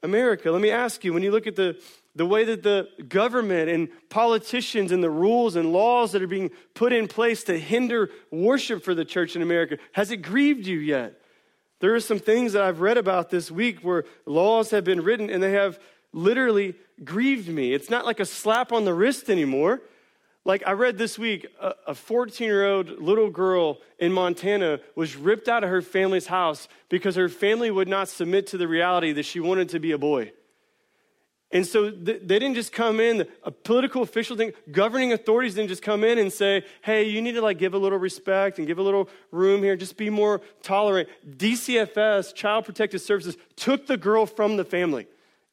[0.02, 1.80] America, let me ask you when you look at the
[2.18, 6.50] the way that the government and politicians and the rules and laws that are being
[6.74, 10.78] put in place to hinder worship for the church in America, has it grieved you
[10.78, 11.20] yet?
[11.78, 15.30] There are some things that I've read about this week where laws have been written
[15.30, 15.78] and they have
[16.12, 17.72] literally grieved me.
[17.72, 19.80] It's not like a slap on the wrist anymore.
[20.44, 21.46] Like I read this week,
[21.86, 26.68] a 14 year old little girl in Montana was ripped out of her family's house
[26.88, 29.98] because her family would not submit to the reality that she wanted to be a
[29.98, 30.32] boy.
[31.50, 35.82] And so they didn't just come in, a political official thing, governing authorities didn't just
[35.82, 38.78] come in and say, hey, you need to like give a little respect and give
[38.78, 41.08] a little room here, just be more tolerant.
[41.26, 45.06] DCFS, Child Protective Services, took the girl from the family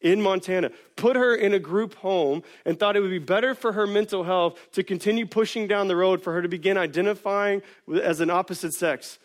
[0.06, 3.74] in Montana, put her in a group home, and thought it would be better for
[3.74, 7.63] her mental health to continue pushing down the road for her to begin identifying
[8.04, 9.18] as an opposite sex,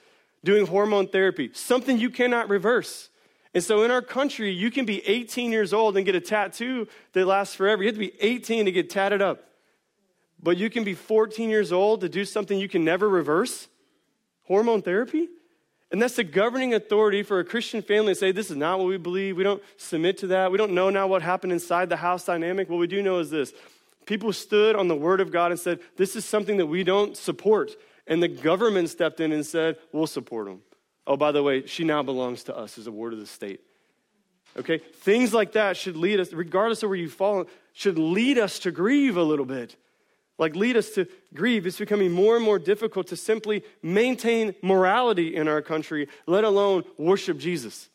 [0.43, 3.11] doing hormone therapy, something you cannot reverse.
[3.53, 6.88] And so in our country, you can be 18 years old and get a tattoo
[7.12, 7.83] that lasts forever.
[7.83, 9.45] You have to be 18 to get tatted up.
[10.43, 13.69] But you can be 14 years old to do something you can never reverse
[14.45, 15.29] hormone therapy.
[15.92, 18.87] And that's the governing authority for a Christian family to say, this is not what
[18.87, 19.37] we believe.
[19.37, 20.53] We don't submit to that.
[20.53, 22.70] We don't know now what happened inside the house dynamic.
[22.70, 23.53] What we do know is this
[24.07, 27.16] people stood on the word of God and said, this is something that we don't
[27.16, 27.72] support.
[28.07, 30.62] And the government stepped in and said, we'll support them.
[31.07, 33.61] Oh, by the way, she now belongs to us as a ward of the state.
[34.57, 34.79] Okay?
[34.79, 38.70] Things like that should lead us, regardless of where you fall, should lead us to
[38.70, 39.76] grieve a little bit
[40.40, 41.66] like lead us to grieve.
[41.66, 46.83] It's becoming more and more difficult to simply maintain morality in our country, let alone
[46.98, 47.90] worship Jesus.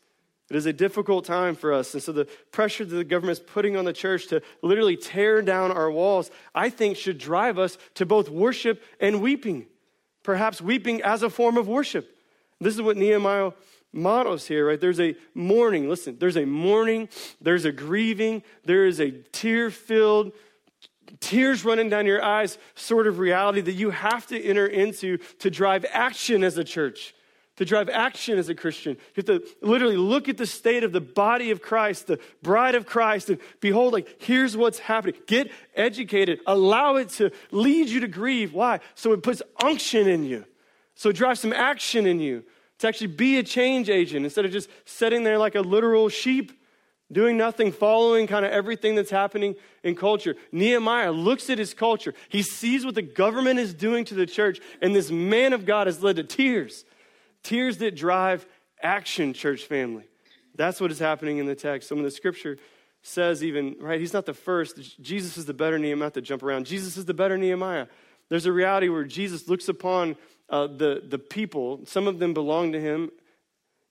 [0.52, 1.96] It is a difficult time for us.
[1.96, 5.42] And so the pressure that the government is putting on the church to literally tear
[5.42, 9.66] down our walls, I think should drive us to both worship and weeping.
[10.22, 12.16] Perhaps weeping as a form of worship.
[12.62, 13.54] This is what Nehemiah
[13.92, 14.80] models here, right?
[14.80, 15.90] There's a mourning.
[15.90, 17.10] Listen, there's a mourning,
[17.42, 20.32] there's a grieving, there is a tear filled
[21.20, 25.50] tears running down your eyes sort of reality that you have to enter into to
[25.50, 27.14] drive action as a church,
[27.58, 28.94] to drive action as a Christian.
[29.16, 32.76] You have to literally look at the state of the body of Christ, the bride
[32.76, 35.16] of Christ, and behold, like, here's what's happening.
[35.28, 38.54] Get educated, allow it to lead you to grieve.
[38.54, 38.80] Why?
[38.96, 40.46] So it puts unction in you,
[40.96, 42.44] so it drives some action in you
[42.80, 46.52] to actually be a change agent instead of just sitting there like a literal sheep
[47.12, 50.36] doing nothing, following kind of everything that's happening in culture.
[50.52, 52.14] Nehemiah looks at his culture.
[52.30, 55.88] He sees what the government is doing to the church, and this man of God
[55.88, 56.84] has led to tears.
[57.44, 58.46] Tears that drive
[58.82, 60.06] action, church family.
[60.56, 61.90] That's what is happening in the text.
[61.90, 62.58] Some of the scripture
[63.02, 65.00] says, even, right, he's not the first.
[65.02, 66.66] Jesus is the better Nehemiah to jump around.
[66.66, 67.88] Jesus is the better Nehemiah.
[68.30, 70.16] There's a reality where Jesus looks upon
[70.50, 73.12] uh, the, the people, some of them belong to him,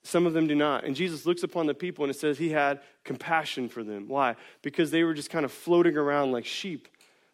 [0.05, 0.83] some of them do not.
[0.83, 4.07] And Jesus looks upon the people and it says he had compassion for them.
[4.07, 4.35] Why?
[4.61, 6.87] Because they were just kind of floating around like sheep.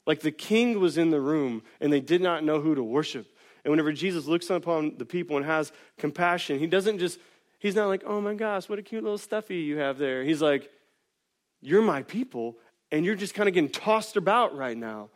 [0.08, 3.28] Like the king was in the room and they did not know who to worship.
[3.64, 7.20] And whenever Jesus looks upon the people and has compassion, he doesn't just,
[7.60, 10.24] he's not like, oh my gosh, what a cute little stuffy you have there.
[10.24, 10.72] He's like,
[11.62, 12.56] you're my people
[12.90, 15.10] and you're just kind of getting tossed about right now.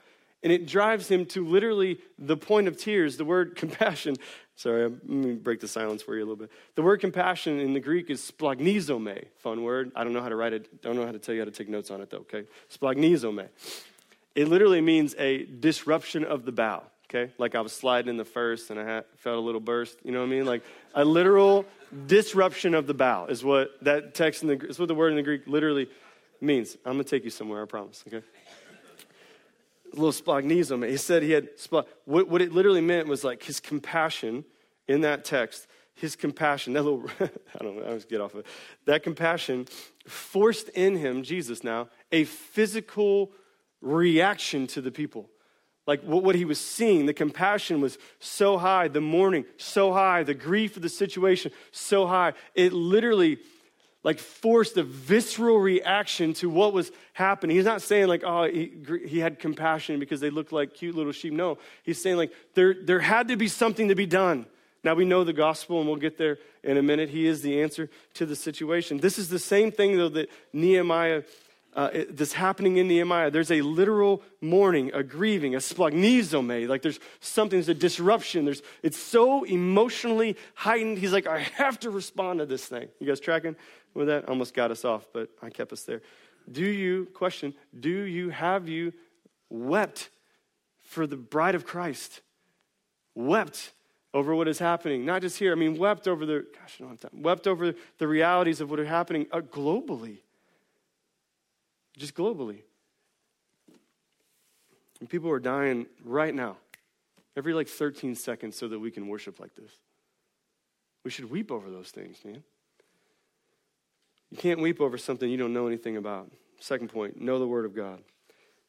[0.44, 3.18] And it drives him to literally the point of tears.
[3.18, 4.18] The word compassion
[4.58, 6.50] Sorry, let me break the silence for you a little bit.
[6.76, 9.26] The word compassion in the Greek is splagnizome.
[9.40, 9.92] Fun word.
[9.96, 10.82] I don't know how to write it.
[10.82, 12.20] Don't know how to tell you how to take notes on it though.
[12.20, 13.50] Okay, splagnizome.
[14.34, 16.84] It literally means a disruption of the bow.
[17.10, 19.98] Okay, like I was sliding in the first and I had, felt a little burst.
[20.04, 20.46] You know what I mean?
[20.46, 20.64] Like
[20.94, 21.66] a literal
[22.08, 25.18] disruption of the bow is what that text in the is what the word in
[25.18, 25.90] the Greek literally
[26.40, 26.78] means.
[26.86, 27.62] I'm gonna take you somewhere.
[27.62, 28.06] I promise.
[28.08, 28.24] Okay
[29.98, 30.88] little splagnizum.
[30.88, 31.50] He said he had,
[32.06, 34.46] what, what it literally meant was like his compassion
[34.88, 38.42] in that text, his compassion, that little, I don't know, I just get off of
[38.42, 38.46] it.
[38.86, 39.68] That compassion
[40.08, 43.32] forced in him, Jesus now, a physical
[43.82, 45.30] reaction to the people.
[45.88, 50.24] Like what, what he was seeing, the compassion was so high, the mourning so high,
[50.24, 52.34] the grief of the situation so high.
[52.56, 53.40] It literally
[54.06, 57.56] like forced a visceral reaction to what was happening.
[57.56, 58.72] He's not saying like, oh, he,
[59.08, 61.34] he had compassion because they looked like cute little sheep.
[61.34, 64.46] No, he's saying like there, there had to be something to be done.
[64.84, 67.10] Now we know the gospel, and we'll get there in a minute.
[67.10, 69.00] He is the answer to the situation.
[69.00, 71.24] This is the same thing, though, that Nehemiah,
[71.76, 73.30] uh, that's happening in Nehemiah.
[73.30, 76.68] There's a literal mourning, a grieving, a splagnizome.
[76.68, 78.46] Like there's something, there's a disruption.
[78.46, 80.98] There's, it's so emotionally heightened.
[80.98, 82.88] He's like, I have to respond to this thing.
[83.00, 83.56] You guys tracking?
[83.96, 86.02] with that almost got us off, but I kept us there.
[86.52, 88.94] Do you, question, do you, have you
[89.50, 90.10] wept
[90.84, 92.22] for the bride of Christ?
[93.16, 93.72] Wept
[94.14, 95.52] over what is happening, not just here.
[95.52, 98.70] I mean, wept over the, gosh, I don't have time, wept over the realities of
[98.70, 100.20] what are happening uh, globally.
[101.98, 102.62] Just globally.
[105.00, 106.58] And people are dying right now,
[107.36, 109.72] every like 13 seconds, so that we can worship like this.
[111.04, 112.44] We should weep over those things, man.
[114.32, 116.32] You can't weep over something you don't know anything about.
[116.60, 118.02] Second point, know the Word of God.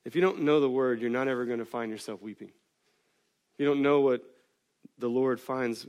[0.04, 2.48] If you don't know the Word, you're not ever going to find yourself weeping.
[2.48, 4.22] If you don't know what
[4.98, 5.86] the Lord finds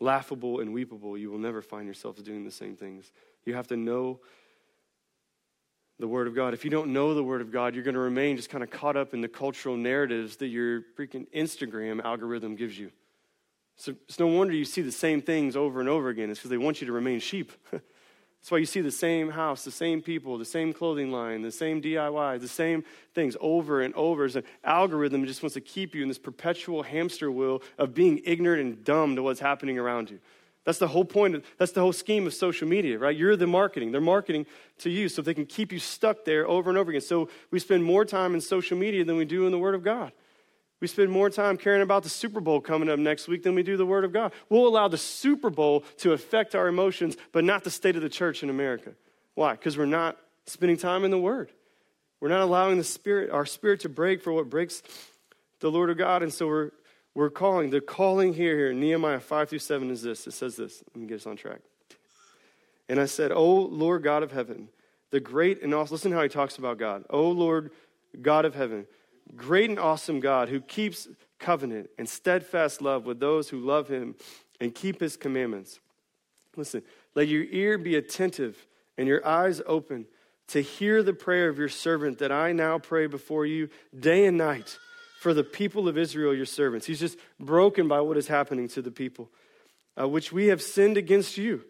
[0.00, 3.12] laughable and weepable, you will never find yourself doing the same things.
[3.44, 4.20] You have to know
[6.02, 6.52] the Word of God.
[6.52, 8.70] If you don't know the Word of God, you're going to remain just kind of
[8.70, 12.90] caught up in the cultural narratives that your freaking Instagram algorithm gives you.
[13.76, 16.28] So it's no wonder you see the same things over and over again.
[16.28, 17.52] It's because they want you to remain sheep.
[17.70, 21.52] That's why you see the same house, the same people, the same clothing line, the
[21.52, 22.82] same DIY, the same
[23.14, 24.24] things over and over.
[24.24, 28.20] It's an algorithm just wants to keep you in this perpetual hamster wheel of being
[28.24, 30.18] ignorant and dumb to what's happening around you.
[30.64, 31.34] That's the whole point.
[31.34, 33.16] Of, that's the whole scheme of social media, right?
[33.16, 33.90] You're the marketing.
[33.90, 34.46] They're marketing
[34.78, 37.00] to you so they can keep you stuck there over and over again.
[37.00, 39.82] So we spend more time in social media than we do in the Word of
[39.82, 40.12] God.
[40.80, 43.62] We spend more time caring about the Super Bowl coming up next week than we
[43.62, 44.32] do the Word of God.
[44.48, 48.08] We'll allow the Super Bowl to affect our emotions, but not the state of the
[48.08, 48.92] church in America.
[49.34, 49.52] Why?
[49.52, 51.50] Because we're not spending time in the Word.
[52.20, 54.82] We're not allowing the Spirit, our spirit to break for what breaks
[55.60, 56.22] the Lord of God.
[56.22, 56.70] And so we're,
[57.14, 57.70] we're calling.
[57.70, 60.26] The calling here, here, Nehemiah 5 through 7 is this.
[60.26, 60.82] It says this.
[60.94, 61.60] Let me get us on track.
[62.88, 64.68] And I said, O Lord God of heaven,
[65.10, 67.04] the great and awesome, listen how he talks about God.
[67.10, 67.70] O Lord
[68.20, 68.86] God of heaven,
[69.36, 74.14] great and awesome God who keeps covenant and steadfast love with those who love him
[74.60, 75.80] and keep his commandments.
[76.56, 76.82] Listen,
[77.14, 80.06] let your ear be attentive and your eyes open
[80.48, 84.36] to hear the prayer of your servant that I now pray before you day and
[84.36, 84.78] night
[85.22, 86.84] for the people of Israel, your servants.
[86.84, 89.30] He's just broken by what is happening to the people,
[89.98, 91.62] uh, which we have sinned against you.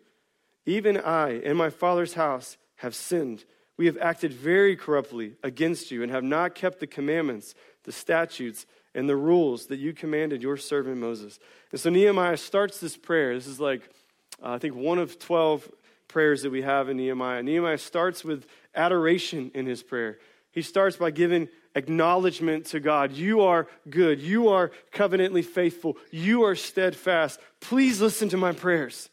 [0.64, 3.44] Even I and my father's house have sinned.
[3.76, 8.64] We have acted very corruptly against you and have not kept the commandments, the statutes,
[8.94, 11.38] and the rules that you commanded your servant Moses.
[11.72, 13.34] And so Nehemiah starts this prayer.
[13.34, 13.82] This is like,
[14.42, 15.70] uh, I think, one of 12
[16.08, 17.42] prayers that we have in Nehemiah.
[17.42, 20.18] Nehemiah starts with adoration in his prayer.
[20.52, 23.12] He starts by giving acknowledgement to God.
[23.12, 24.20] You are good.
[24.20, 25.96] You are covenantly faithful.
[26.10, 27.40] You are steadfast.
[27.60, 29.08] Please listen to my prayers.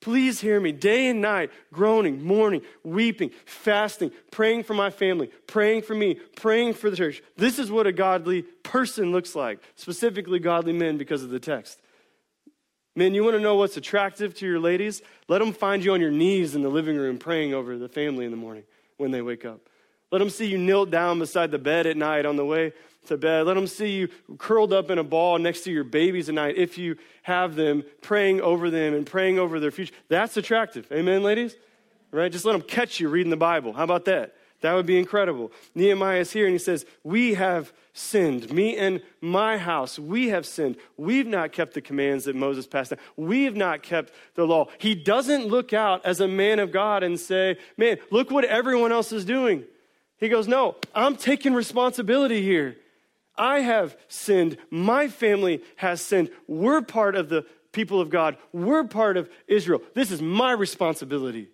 [0.00, 5.80] Please hear me day and night, groaning, mourning, weeping, fasting, praying for my family, praying
[5.80, 7.22] for me, praying for the church.
[7.38, 11.80] This is what a godly person looks like, specifically godly men because of the text.
[12.94, 15.00] Men, you want to know what's attractive to your ladies?
[15.26, 18.26] Let them find you on your knees in the living room praying over the family
[18.26, 18.64] in the morning
[18.98, 19.70] when they wake up.
[20.14, 22.72] Let them see you knelt down beside the bed at night on the way
[23.06, 23.48] to bed.
[23.48, 26.54] Let them see you curled up in a ball next to your babies at night
[26.56, 29.92] if you have them, praying over them and praying over their future.
[30.06, 30.86] That's attractive.
[30.92, 31.56] Amen, ladies?
[32.12, 32.30] Right?
[32.30, 33.72] Just let them catch you reading the Bible.
[33.72, 34.36] How about that?
[34.60, 35.50] That would be incredible.
[35.74, 38.52] Nehemiah is here and he says, We have sinned.
[38.52, 40.76] Me and my house, we have sinned.
[40.96, 43.00] We've not kept the commands that Moses passed down.
[43.16, 44.68] We have not kept the law.
[44.78, 48.92] He doesn't look out as a man of God and say, Man, look what everyone
[48.92, 49.64] else is doing.
[50.24, 52.78] He goes, No, I'm taking responsibility here.
[53.36, 54.56] I have sinned.
[54.70, 56.30] My family has sinned.
[56.48, 58.38] We're part of the people of God.
[58.50, 59.82] We're part of Israel.
[59.92, 61.48] This is my responsibility.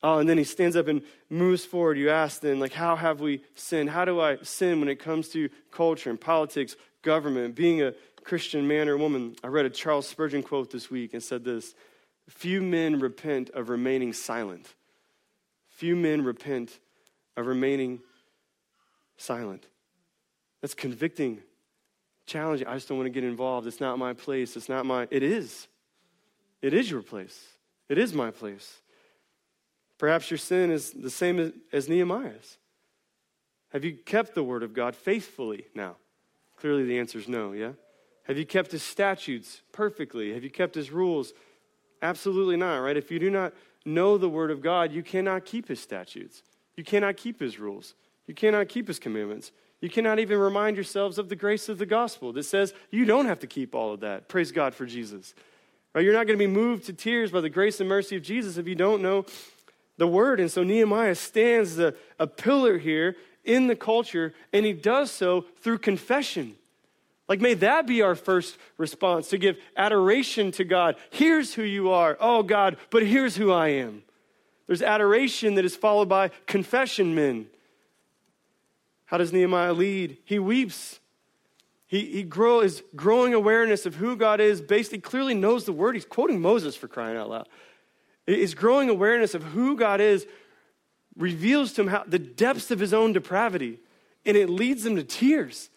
[0.00, 1.98] Oh, and then he stands up and moves forward.
[1.98, 3.90] You ask then, like, how have we sinned?
[3.90, 8.68] How do I sin when it comes to culture and politics, government, being a Christian
[8.68, 9.34] man or woman?
[9.42, 11.74] I read a Charles Spurgeon quote this week and said this
[12.28, 14.72] Few men repent of remaining silent.
[15.66, 16.78] Few men repent
[17.38, 18.00] of remaining
[19.16, 19.66] silent.
[20.60, 21.40] That's convicting,
[22.26, 22.66] challenging.
[22.66, 23.66] I just don't want to get involved.
[23.66, 24.56] It's not my place.
[24.56, 25.06] It's not my.
[25.10, 25.68] It is.
[26.60, 27.40] It is your place.
[27.88, 28.80] It is my place.
[29.98, 32.58] Perhaps your sin is the same as, Nehemiah's.
[33.70, 35.96] Have you kept the word of God faithfully now?
[36.56, 37.72] Clearly, the answer is no, yeah?
[38.24, 40.34] Have you kept his statutes perfectly?
[40.34, 41.32] Have you kept his rules?
[42.02, 42.96] Absolutely not, right?
[42.96, 46.42] If you do not know the word of God, you cannot keep his statutes.
[46.78, 47.94] You cannot keep his rules.
[48.28, 49.50] You cannot keep his commandments.
[49.80, 53.26] You cannot even remind yourselves of the grace of the gospel that says you don't
[53.26, 54.28] have to keep all of that.
[54.28, 55.34] Praise God for Jesus.
[55.92, 56.04] Right?
[56.04, 58.58] You're not going to be moved to tears by the grace and mercy of Jesus
[58.58, 59.26] if you don't know
[59.96, 60.38] the word.
[60.38, 65.46] And so Nehemiah stands a, a pillar here in the culture, and he does so
[65.60, 66.54] through confession.
[67.28, 70.94] Like, may that be our first response to give adoration to God.
[71.10, 72.16] Here's who you are.
[72.20, 74.04] Oh, God, but here's who I am.
[74.68, 77.46] There's adoration that is followed by confession, men.
[79.06, 80.18] How does Nehemiah lead?
[80.24, 81.00] He weeps.
[81.86, 85.94] He, he grow, is growing awareness of who God is he clearly knows the word.
[85.94, 87.48] He's quoting Moses for crying out loud.
[88.26, 90.26] His growing awareness of who God is
[91.16, 93.78] reveals to him how, the depths of his own depravity,
[94.26, 95.70] and it leads him to tears.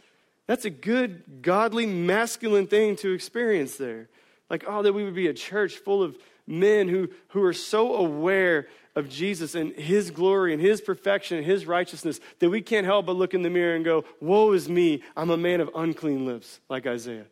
[0.48, 4.10] That's a good, godly, masculine thing to experience there.
[4.50, 7.96] Like, oh, that we would be a church full of men who, who are so
[7.96, 12.86] aware of Jesus and his glory and his perfection and his righteousness that we can't
[12.86, 15.70] help but look in the mirror and go, Woe is me, I'm a man of
[15.76, 17.26] unclean lips, like Isaiah.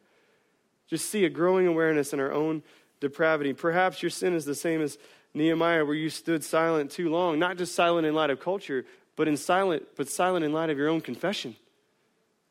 [0.88, 2.64] Just see a growing awareness in our own
[3.00, 3.54] depravity.
[3.54, 4.98] Perhaps your sin is the same as
[5.34, 8.86] Nehemiah, where you stood silent too long, not just silent in light of culture,
[9.16, 11.56] but in silent, but silent in light of your own confession.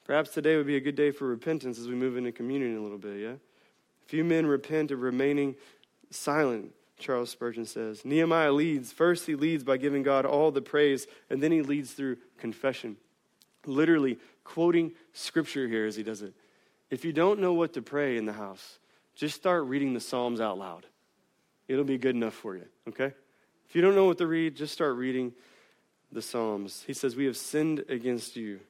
[0.04, 2.80] Perhaps today would be a good day for repentance as we move into communion a
[2.80, 3.28] little bit, yeah?
[3.30, 3.38] a
[4.06, 5.56] Few men repent of remaining
[6.11, 8.05] silent, Charles Spurgeon says.
[8.05, 8.92] Nehemiah leads.
[8.92, 12.96] First, he leads by giving God all the praise, and then he leads through confession.
[13.66, 16.34] Literally quoting scripture here as he does it.
[16.90, 18.78] If you don't know what to pray in the house,
[19.14, 20.86] just start reading the Psalms out loud.
[21.68, 23.12] It'll be good enough for you, okay?
[23.68, 25.32] If you don't know what to read, just start reading
[26.11, 26.84] the Psalms.
[26.86, 28.61] He says, We have sinned against you.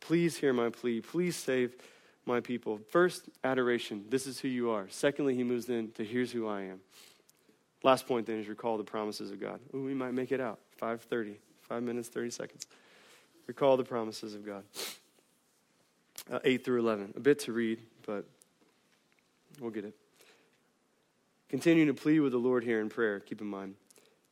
[0.00, 1.00] Please hear my plea.
[1.00, 1.76] Please save
[2.26, 2.80] my people.
[2.90, 4.04] First, adoration.
[4.08, 4.86] This is who you are.
[4.88, 6.80] Secondly, he moves in to here's who I am.
[7.82, 9.60] Last point then is recall the promises of God.
[9.74, 10.58] Ooh, we might make it out.
[10.80, 11.36] 5:30.
[11.68, 12.66] 5 minutes 30 seconds.
[13.46, 14.64] Recall the promises of God.
[16.30, 17.14] Uh, 8 through 11.
[17.16, 18.26] A bit to read, but
[19.60, 19.94] we'll get it.
[21.48, 23.74] Continuing to plead with the Lord here in prayer, keep in mind.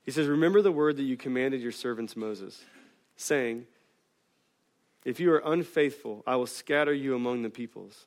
[0.04, 2.64] He says, Remember the word that you commanded your servants Moses,
[3.16, 3.66] saying,
[5.04, 8.06] If you are unfaithful, I will scatter you among the peoples.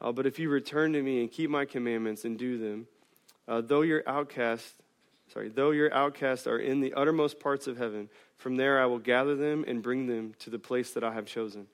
[0.00, 2.86] Uh, but if you return to me and keep my commandments and do them,
[3.48, 4.74] uh, though your outcast,
[5.32, 8.98] sorry, though your outcasts are in the uttermost parts of heaven, from there I will
[8.98, 11.66] gather them and bring them to the place that I have chosen,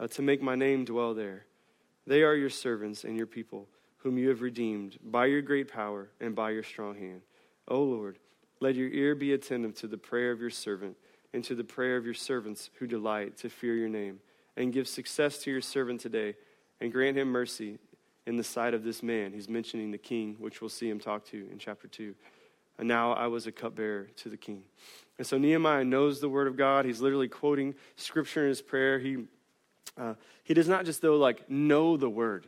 [0.00, 1.46] uh, to make my name dwell there.
[2.06, 3.68] They are your servants and your people,
[3.98, 7.22] whom you have redeemed by your great power and by your strong hand.
[7.68, 8.18] O Lord,
[8.60, 10.96] let your ear be attentive to the prayer of your servant
[11.34, 14.20] and to the prayer of your servants who delight to fear your name.
[14.56, 16.36] And give success to your servant today,
[16.80, 17.78] and grant him mercy
[18.24, 19.32] in the sight of this man.
[19.32, 22.14] He's mentioning the king, which we'll see him talk to in chapter 2.
[22.78, 24.62] And now I was a cupbearer to the king.
[25.18, 26.84] And so Nehemiah knows the word of God.
[26.84, 29.00] He's literally quoting scripture in his prayer.
[29.00, 29.24] He,
[29.98, 30.14] uh,
[30.44, 32.46] he does not just, though, like know the word.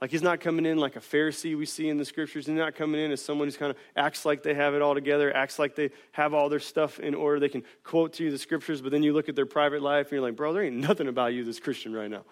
[0.00, 2.46] Like he's not coming in like a Pharisee we see in the scriptures.
[2.46, 4.94] He's not coming in as someone who's kind of acts like they have it all
[4.94, 7.40] together, acts like they have all their stuff in order.
[7.40, 10.06] They can quote to you the scriptures, but then you look at their private life
[10.06, 12.22] and you're like, bro, there ain't nothing about you this Christian right now.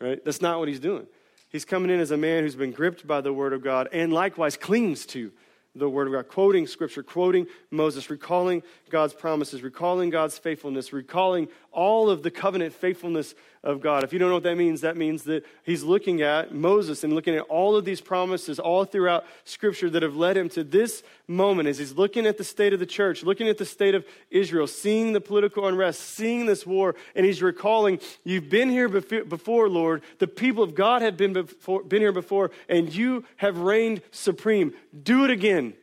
[0.00, 0.24] Right?
[0.24, 1.06] That's not what he's doing.
[1.50, 4.10] He's coming in as a man who's been gripped by the word of God and
[4.10, 5.32] likewise clings to
[5.74, 11.48] the Word of God, quoting Scripture, quoting Moses, recalling God's promises, recalling God's faithfulness, recalling
[11.72, 14.02] all of the covenant faithfulness of God.
[14.02, 17.12] If you don't know what that means, that means that he's looking at Moses and
[17.12, 21.02] looking at all of these promises all throughout Scripture that have led him to this
[21.28, 24.04] moment as he's looking at the state of the church, looking at the state of
[24.30, 29.68] Israel, seeing the political unrest, seeing this war, and he's recalling, You've been here before,
[29.68, 30.02] Lord.
[30.18, 34.74] The people of God have been, before, been here before, and you have reigned supreme.
[35.02, 35.74] Do it again.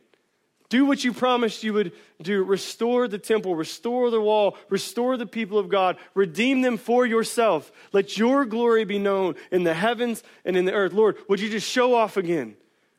[0.70, 2.44] Do what you promised you would do.
[2.44, 7.72] Restore the temple, restore the wall, restore the people of God, redeem them for yourself.
[7.92, 10.94] Let your glory be known in the heavens and in the earth.
[10.94, 12.56] Lord, would you just show off again?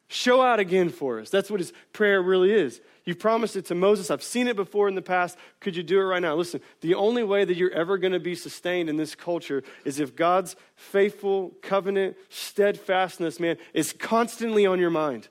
[0.09, 1.31] Show out again for us.
[1.31, 2.81] That's what his prayer really is.
[3.05, 4.11] You promised it to Moses.
[4.11, 5.39] I've seen it before in the past.
[5.61, 6.35] Could you do it right now?
[6.35, 10.01] Listen, the only way that you're ever going to be sustained in this culture is
[10.01, 15.29] if God's faithful covenant steadfastness, man, is constantly on your mind.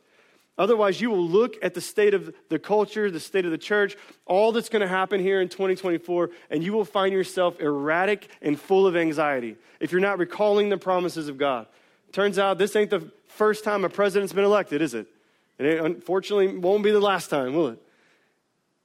[0.60, 3.96] Otherwise, you will look at the state of the culture, the state of the church,
[4.26, 8.60] all that's going to happen here in 2024, and you will find yourself erratic and
[8.60, 11.66] full of anxiety if you're not recalling the promises of God.
[12.12, 15.08] Turns out this ain't the first time a president's been elected, is it?
[15.58, 17.82] And it unfortunately won't be the last time, will it?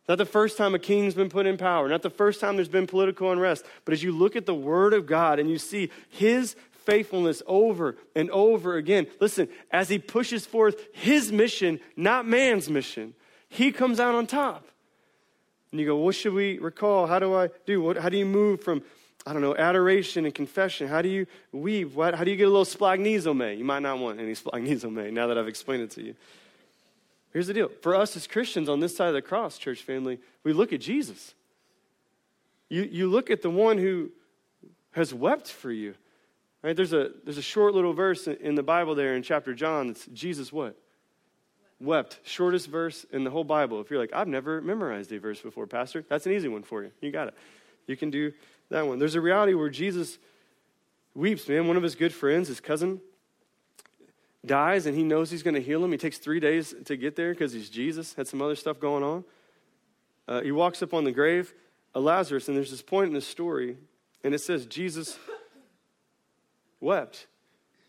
[0.08, 2.68] Not the first time a king's been put in power, not the first time there's
[2.68, 5.90] been political unrest, but as you look at the Word of God and you see
[6.08, 6.54] His
[6.84, 9.06] faithfulness over and over again.
[9.20, 13.14] Listen, as he pushes forth his mission, not man's mission,
[13.48, 14.66] he comes out on top.
[15.70, 17.06] And you go, what should we recall?
[17.06, 17.82] How do I do?
[17.82, 18.82] What, how do you move from,
[19.26, 20.86] I don't know, adoration and confession?
[20.86, 21.96] How do you weave?
[21.96, 23.58] What, how do you get a little splanchnizomai?
[23.58, 26.14] You might not want any splanchnizomai now that I've explained it to you.
[27.32, 27.70] Here's the deal.
[27.82, 30.80] For us as Christians on this side of the cross, church family, we look at
[30.80, 31.34] Jesus.
[32.68, 34.10] You, you look at the one who
[34.92, 35.94] has wept for you.
[36.64, 36.74] Right?
[36.74, 40.06] There's a, there's a short little verse in the Bible there in chapter John that's
[40.06, 40.78] Jesus what?
[41.78, 42.20] Wept.
[42.24, 43.82] Shortest verse in the whole Bible.
[43.82, 46.82] If you're like, I've never memorized a verse before, Pastor, that's an easy one for
[46.82, 46.90] you.
[47.02, 47.34] You got it.
[47.86, 48.32] You can do
[48.70, 48.98] that one.
[48.98, 50.16] There's a reality where Jesus
[51.14, 51.68] weeps, man.
[51.68, 53.02] One of his good friends, his cousin,
[54.46, 55.92] dies and he knows he's going to heal him.
[55.92, 59.04] He takes three days to get there because he's Jesus, had some other stuff going
[59.04, 59.24] on.
[60.26, 61.52] Uh, he walks up on the grave
[61.94, 63.76] of Lazarus, and there's this point in the story,
[64.22, 65.18] and it says Jesus
[66.84, 67.26] wept.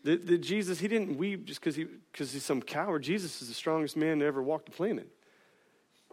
[0.02, 3.02] The, the Jesus, he didn't weep just because he, cause he's some coward.
[3.02, 5.08] Jesus is the strongest man to ever walk the planet.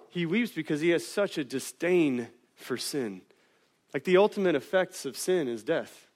[0.10, 3.22] He weeps because he has such a disdain for sin.
[3.94, 6.08] Like the ultimate effects of sin is death.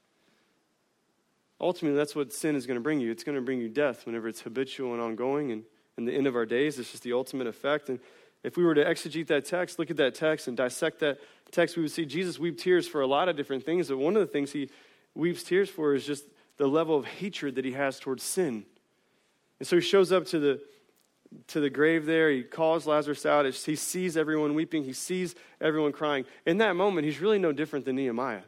[1.59, 3.11] Ultimately, that's what sin is going to bring you.
[3.11, 5.51] It's going to bring you death whenever it's habitual and ongoing.
[5.51, 5.63] And
[5.97, 7.89] in the end of our days, it's just the ultimate effect.
[7.89, 7.99] And
[8.43, 11.19] if we were to exegete that text, look at that text, and dissect that
[11.51, 13.87] text, we would see Jesus weep tears for a lot of different things.
[13.87, 14.69] But one of the things he
[15.15, 16.25] weeps tears for is just
[16.57, 18.65] the level of hatred that he has towards sin.
[19.59, 20.61] And so he shows up to the,
[21.47, 22.29] to the grave there.
[22.29, 23.45] He calls Lazarus out.
[23.45, 24.83] He sees everyone weeping.
[24.83, 26.25] He sees everyone crying.
[26.45, 28.41] In that moment, he's really no different than Nehemiah.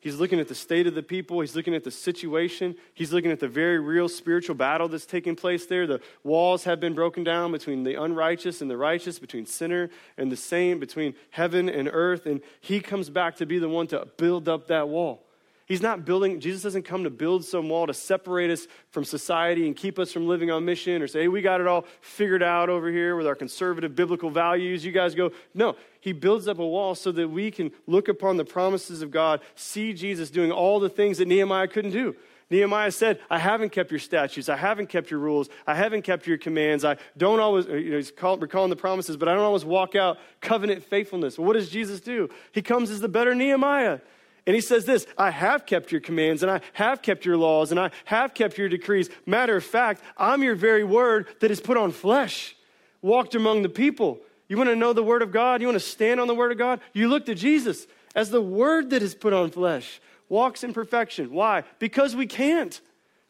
[0.00, 1.40] He's looking at the state of the people.
[1.42, 2.74] He's looking at the situation.
[2.94, 5.86] He's looking at the very real spiritual battle that's taking place there.
[5.86, 10.32] The walls have been broken down between the unrighteous and the righteous, between sinner and
[10.32, 12.24] the saint, between heaven and earth.
[12.24, 15.26] And he comes back to be the one to build up that wall.
[15.70, 19.68] He's not building, Jesus doesn't come to build some wall to separate us from society
[19.68, 22.42] and keep us from living on mission or say, hey, we got it all figured
[22.42, 24.84] out over here with our conservative biblical values.
[24.84, 25.30] You guys go.
[25.54, 29.12] No, he builds up a wall so that we can look upon the promises of
[29.12, 32.16] God, see Jesus doing all the things that Nehemiah couldn't do.
[32.50, 34.48] Nehemiah said, I haven't kept your statutes.
[34.48, 35.48] I haven't kept your rules.
[35.68, 36.84] I haven't kept your commands.
[36.84, 39.94] I don't always, you know, he's call, recalling the promises, but I don't always walk
[39.94, 41.38] out covenant faithfulness.
[41.38, 42.28] Well, what does Jesus do?
[42.50, 44.00] He comes as the better Nehemiah.
[44.46, 47.70] And he says this I have kept your commands, and I have kept your laws,
[47.70, 49.10] and I have kept your decrees.
[49.26, 52.56] Matter of fact, I'm your very word that is put on flesh,
[53.02, 54.20] walked among the people.
[54.48, 55.60] You want to know the word of God?
[55.60, 56.80] You want to stand on the word of God?
[56.92, 61.30] You look to Jesus as the word that is put on flesh walks in perfection.
[61.30, 61.64] Why?
[61.78, 62.80] Because we can't.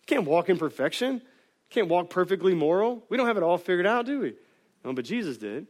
[0.07, 1.23] Can't walk in perfection.
[1.71, 3.03] Can't walk perfectly moral.
[3.09, 4.35] We don't have it all figured out, do we?
[4.85, 5.67] No, but Jesus did.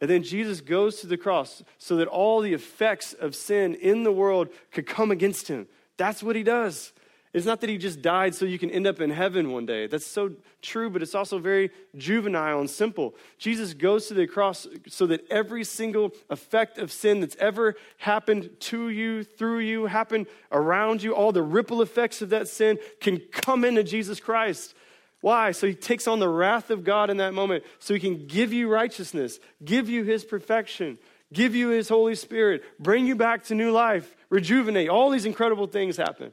[0.00, 4.04] And then Jesus goes to the cross so that all the effects of sin in
[4.04, 5.66] the world could come against him.
[5.96, 6.92] That's what he does.
[7.34, 9.86] It's not that he just died so you can end up in heaven one day.
[9.86, 10.32] That's so
[10.62, 13.14] true, but it's also very juvenile and simple.
[13.38, 18.50] Jesus goes to the cross so that every single effect of sin that's ever happened
[18.60, 23.18] to you, through you, happened around you, all the ripple effects of that sin can
[23.30, 24.74] come into Jesus Christ.
[25.20, 25.50] Why?
[25.50, 28.52] So he takes on the wrath of God in that moment so he can give
[28.52, 30.98] you righteousness, give you his perfection,
[31.32, 34.88] give you his Holy Spirit, bring you back to new life, rejuvenate.
[34.88, 36.32] All these incredible things happen.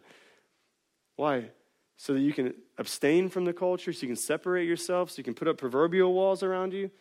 [1.15, 1.49] Why?
[1.97, 5.23] So that you can abstain from the culture, so you can separate yourself, so you
[5.23, 6.91] can put up proverbial walls around you?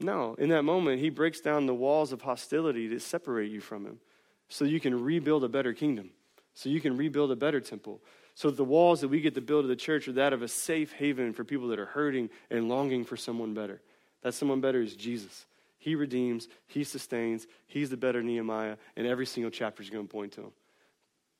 [0.00, 0.34] No.
[0.34, 4.00] In that moment, he breaks down the walls of hostility that separate you from him,
[4.48, 6.10] so you can rebuild a better kingdom,
[6.54, 8.00] so you can rebuild a better temple.
[8.34, 10.48] So the walls that we get to build of the church are that of a
[10.48, 13.80] safe haven for people that are hurting and longing for someone better.
[14.22, 15.46] That someone better is Jesus.
[15.78, 20.12] He redeems, He sustains, He's the better Nehemiah, and every single chapter is going to
[20.12, 20.52] point to Him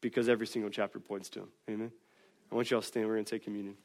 [0.01, 1.49] because every single chapter points to Him.
[1.71, 1.93] Amen.
[2.51, 3.07] I want you all to stand.
[3.07, 3.77] We're going to take communion.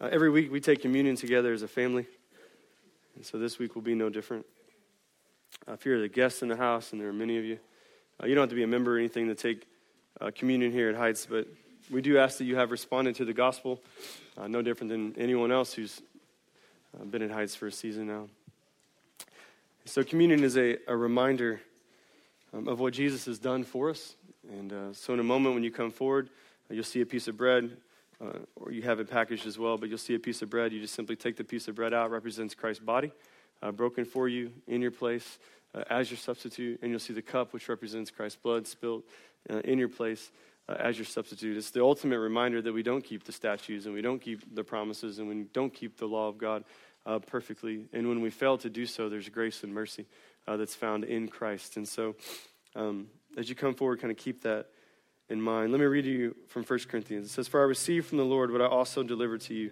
[0.00, 2.06] Uh, every week we take communion together as a family.
[3.16, 4.46] And so this week will be no different.
[5.68, 7.58] Uh, if you're the guest in the house, and there are many of you,
[8.22, 9.66] uh, you don't have to be a member or anything to take
[10.20, 11.46] uh, communion here at Heights, but
[11.90, 13.80] we do ask that you have responded to the gospel,
[14.38, 16.00] uh, no different than anyone else who's
[16.98, 18.28] uh, been at Heights for a season now.
[19.84, 21.60] So communion is a, a reminder
[22.54, 24.14] um, of what Jesus has done for us.
[24.50, 26.30] And uh, so, in a moment when you come forward,
[26.70, 27.76] you'll see a piece of bread,
[28.56, 30.72] or you have it packaged as well, but you'll see a piece of bread.
[30.72, 33.12] You just simply take the piece of bread out, represents Christ's body,
[33.62, 35.38] uh, broken for you in your place
[35.74, 36.80] uh, as your substitute.
[36.82, 39.04] And you'll see the cup, which represents Christ's blood spilled
[39.50, 40.30] uh, in your place.
[40.68, 41.56] as your substitute.
[41.56, 44.64] It's the ultimate reminder that we don't keep the statutes and we don't keep the
[44.64, 46.64] promises and we don't keep the law of God
[47.26, 47.86] perfectly.
[47.94, 50.04] And when we fail to do so, there's grace and mercy
[50.48, 51.76] uh, that's found in Christ.
[51.76, 52.16] And so,
[52.74, 54.66] um, as you come forward, kind of keep that
[55.28, 55.72] in mind.
[55.72, 57.26] Let me read to you from 1 Corinthians.
[57.26, 59.70] It says, For I received from the Lord what I also delivered to you.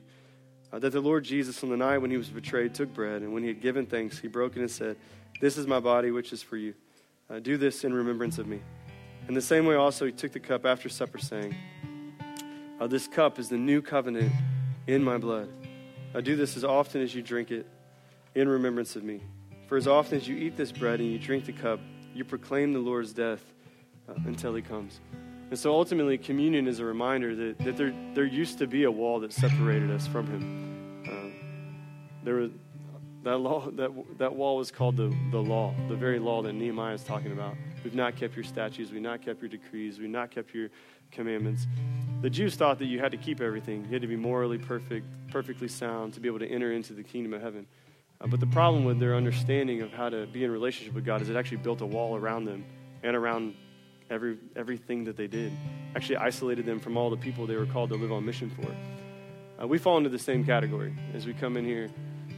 [0.73, 3.33] Uh, that the Lord Jesus, on the night when he was betrayed, took bread, and
[3.33, 4.97] when he had given thanks, he broke it and said,
[5.41, 6.75] This is my body, which is for you.
[7.29, 8.61] Uh, do this in remembrance of me.
[9.29, 11.55] In the same way, also, he took the cup after supper, saying,
[12.81, 14.33] uh, This cup is the new covenant
[14.87, 15.49] in my blood.
[16.15, 17.67] I do this as often as you drink it
[18.35, 19.21] in remembrance of me.
[19.67, 21.81] For as often as you eat this bread and you drink the cup,
[22.15, 23.45] you proclaim the Lord's death
[24.09, 25.01] uh, until he comes.
[25.51, 28.91] And so ultimately, communion is a reminder that, that there, there used to be a
[28.91, 31.05] wall that separated us from him.
[31.09, 32.51] Uh, there was,
[33.27, 36.95] that, law, that, that wall was called the, the law, the very law that Nehemiah
[36.95, 37.57] is talking about.
[37.83, 40.69] We've not kept your statutes, we've not kept your decrees, we've not kept your
[41.11, 41.67] commandments.
[42.23, 43.85] The Jews thought that you had to keep everything.
[43.87, 47.03] You had to be morally perfect, perfectly sound to be able to enter into the
[47.03, 47.67] kingdom of heaven.
[48.21, 51.21] Uh, but the problem with their understanding of how to be in relationship with God
[51.21, 52.65] is it actually built a wall around them
[53.03, 53.57] and around
[54.09, 55.53] every, everything that they did.
[55.97, 58.73] Actually isolated them from all the people they were called to live on mission for.
[59.61, 61.89] Uh, we fall into the same category as we come in here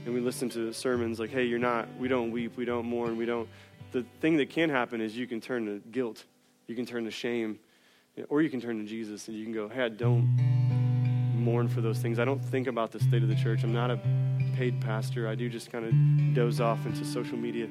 [0.09, 3.19] and we listen to sermons like, hey, you're not, we don't weep, we don't mourn,
[3.19, 3.47] we don't.
[3.93, 6.25] The thing that can happen is you can turn to guilt,
[6.67, 7.59] you can turn to shame,
[8.31, 10.25] or you can turn to Jesus and you can go, hey, I don't
[11.35, 12.19] mourn for those things.
[12.19, 13.65] I don't think about the state of the church.
[13.65, 14.01] I'm not a
[14.57, 15.29] paid pastor.
[15.29, 17.69] I do just kind of doze off into social media.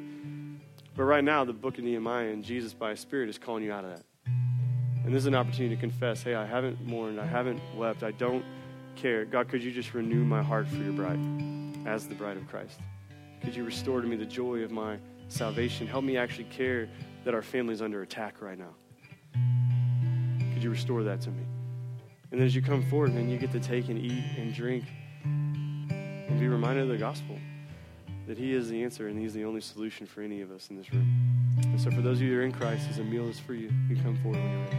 [0.95, 3.71] But right now, the book of Nehemiah and Jesus by His Spirit is calling you
[3.71, 4.03] out of that.
[4.27, 8.11] And this is an opportunity to confess hey, I haven't mourned, I haven't wept, I
[8.11, 8.45] don't
[8.95, 9.25] care.
[9.25, 11.56] God, could you just renew my heart for your bride
[11.87, 12.79] as the bride of Christ?
[13.41, 14.97] Could you restore to me the joy of my
[15.29, 15.87] salvation?
[15.87, 16.89] Help me actually care
[17.23, 18.75] that our family is under attack right now.
[20.53, 21.43] Could you restore that to me?
[22.31, 24.83] And then as you come forward, then you get to take and eat and drink
[25.23, 27.39] and be reminded of the gospel.
[28.27, 30.77] that He is the answer and He's the only solution for any of us in
[30.77, 31.07] this room.
[31.63, 33.53] And so, for those of you who are in Christ, as a meal is for
[33.53, 34.77] you, you come forward when you're ready.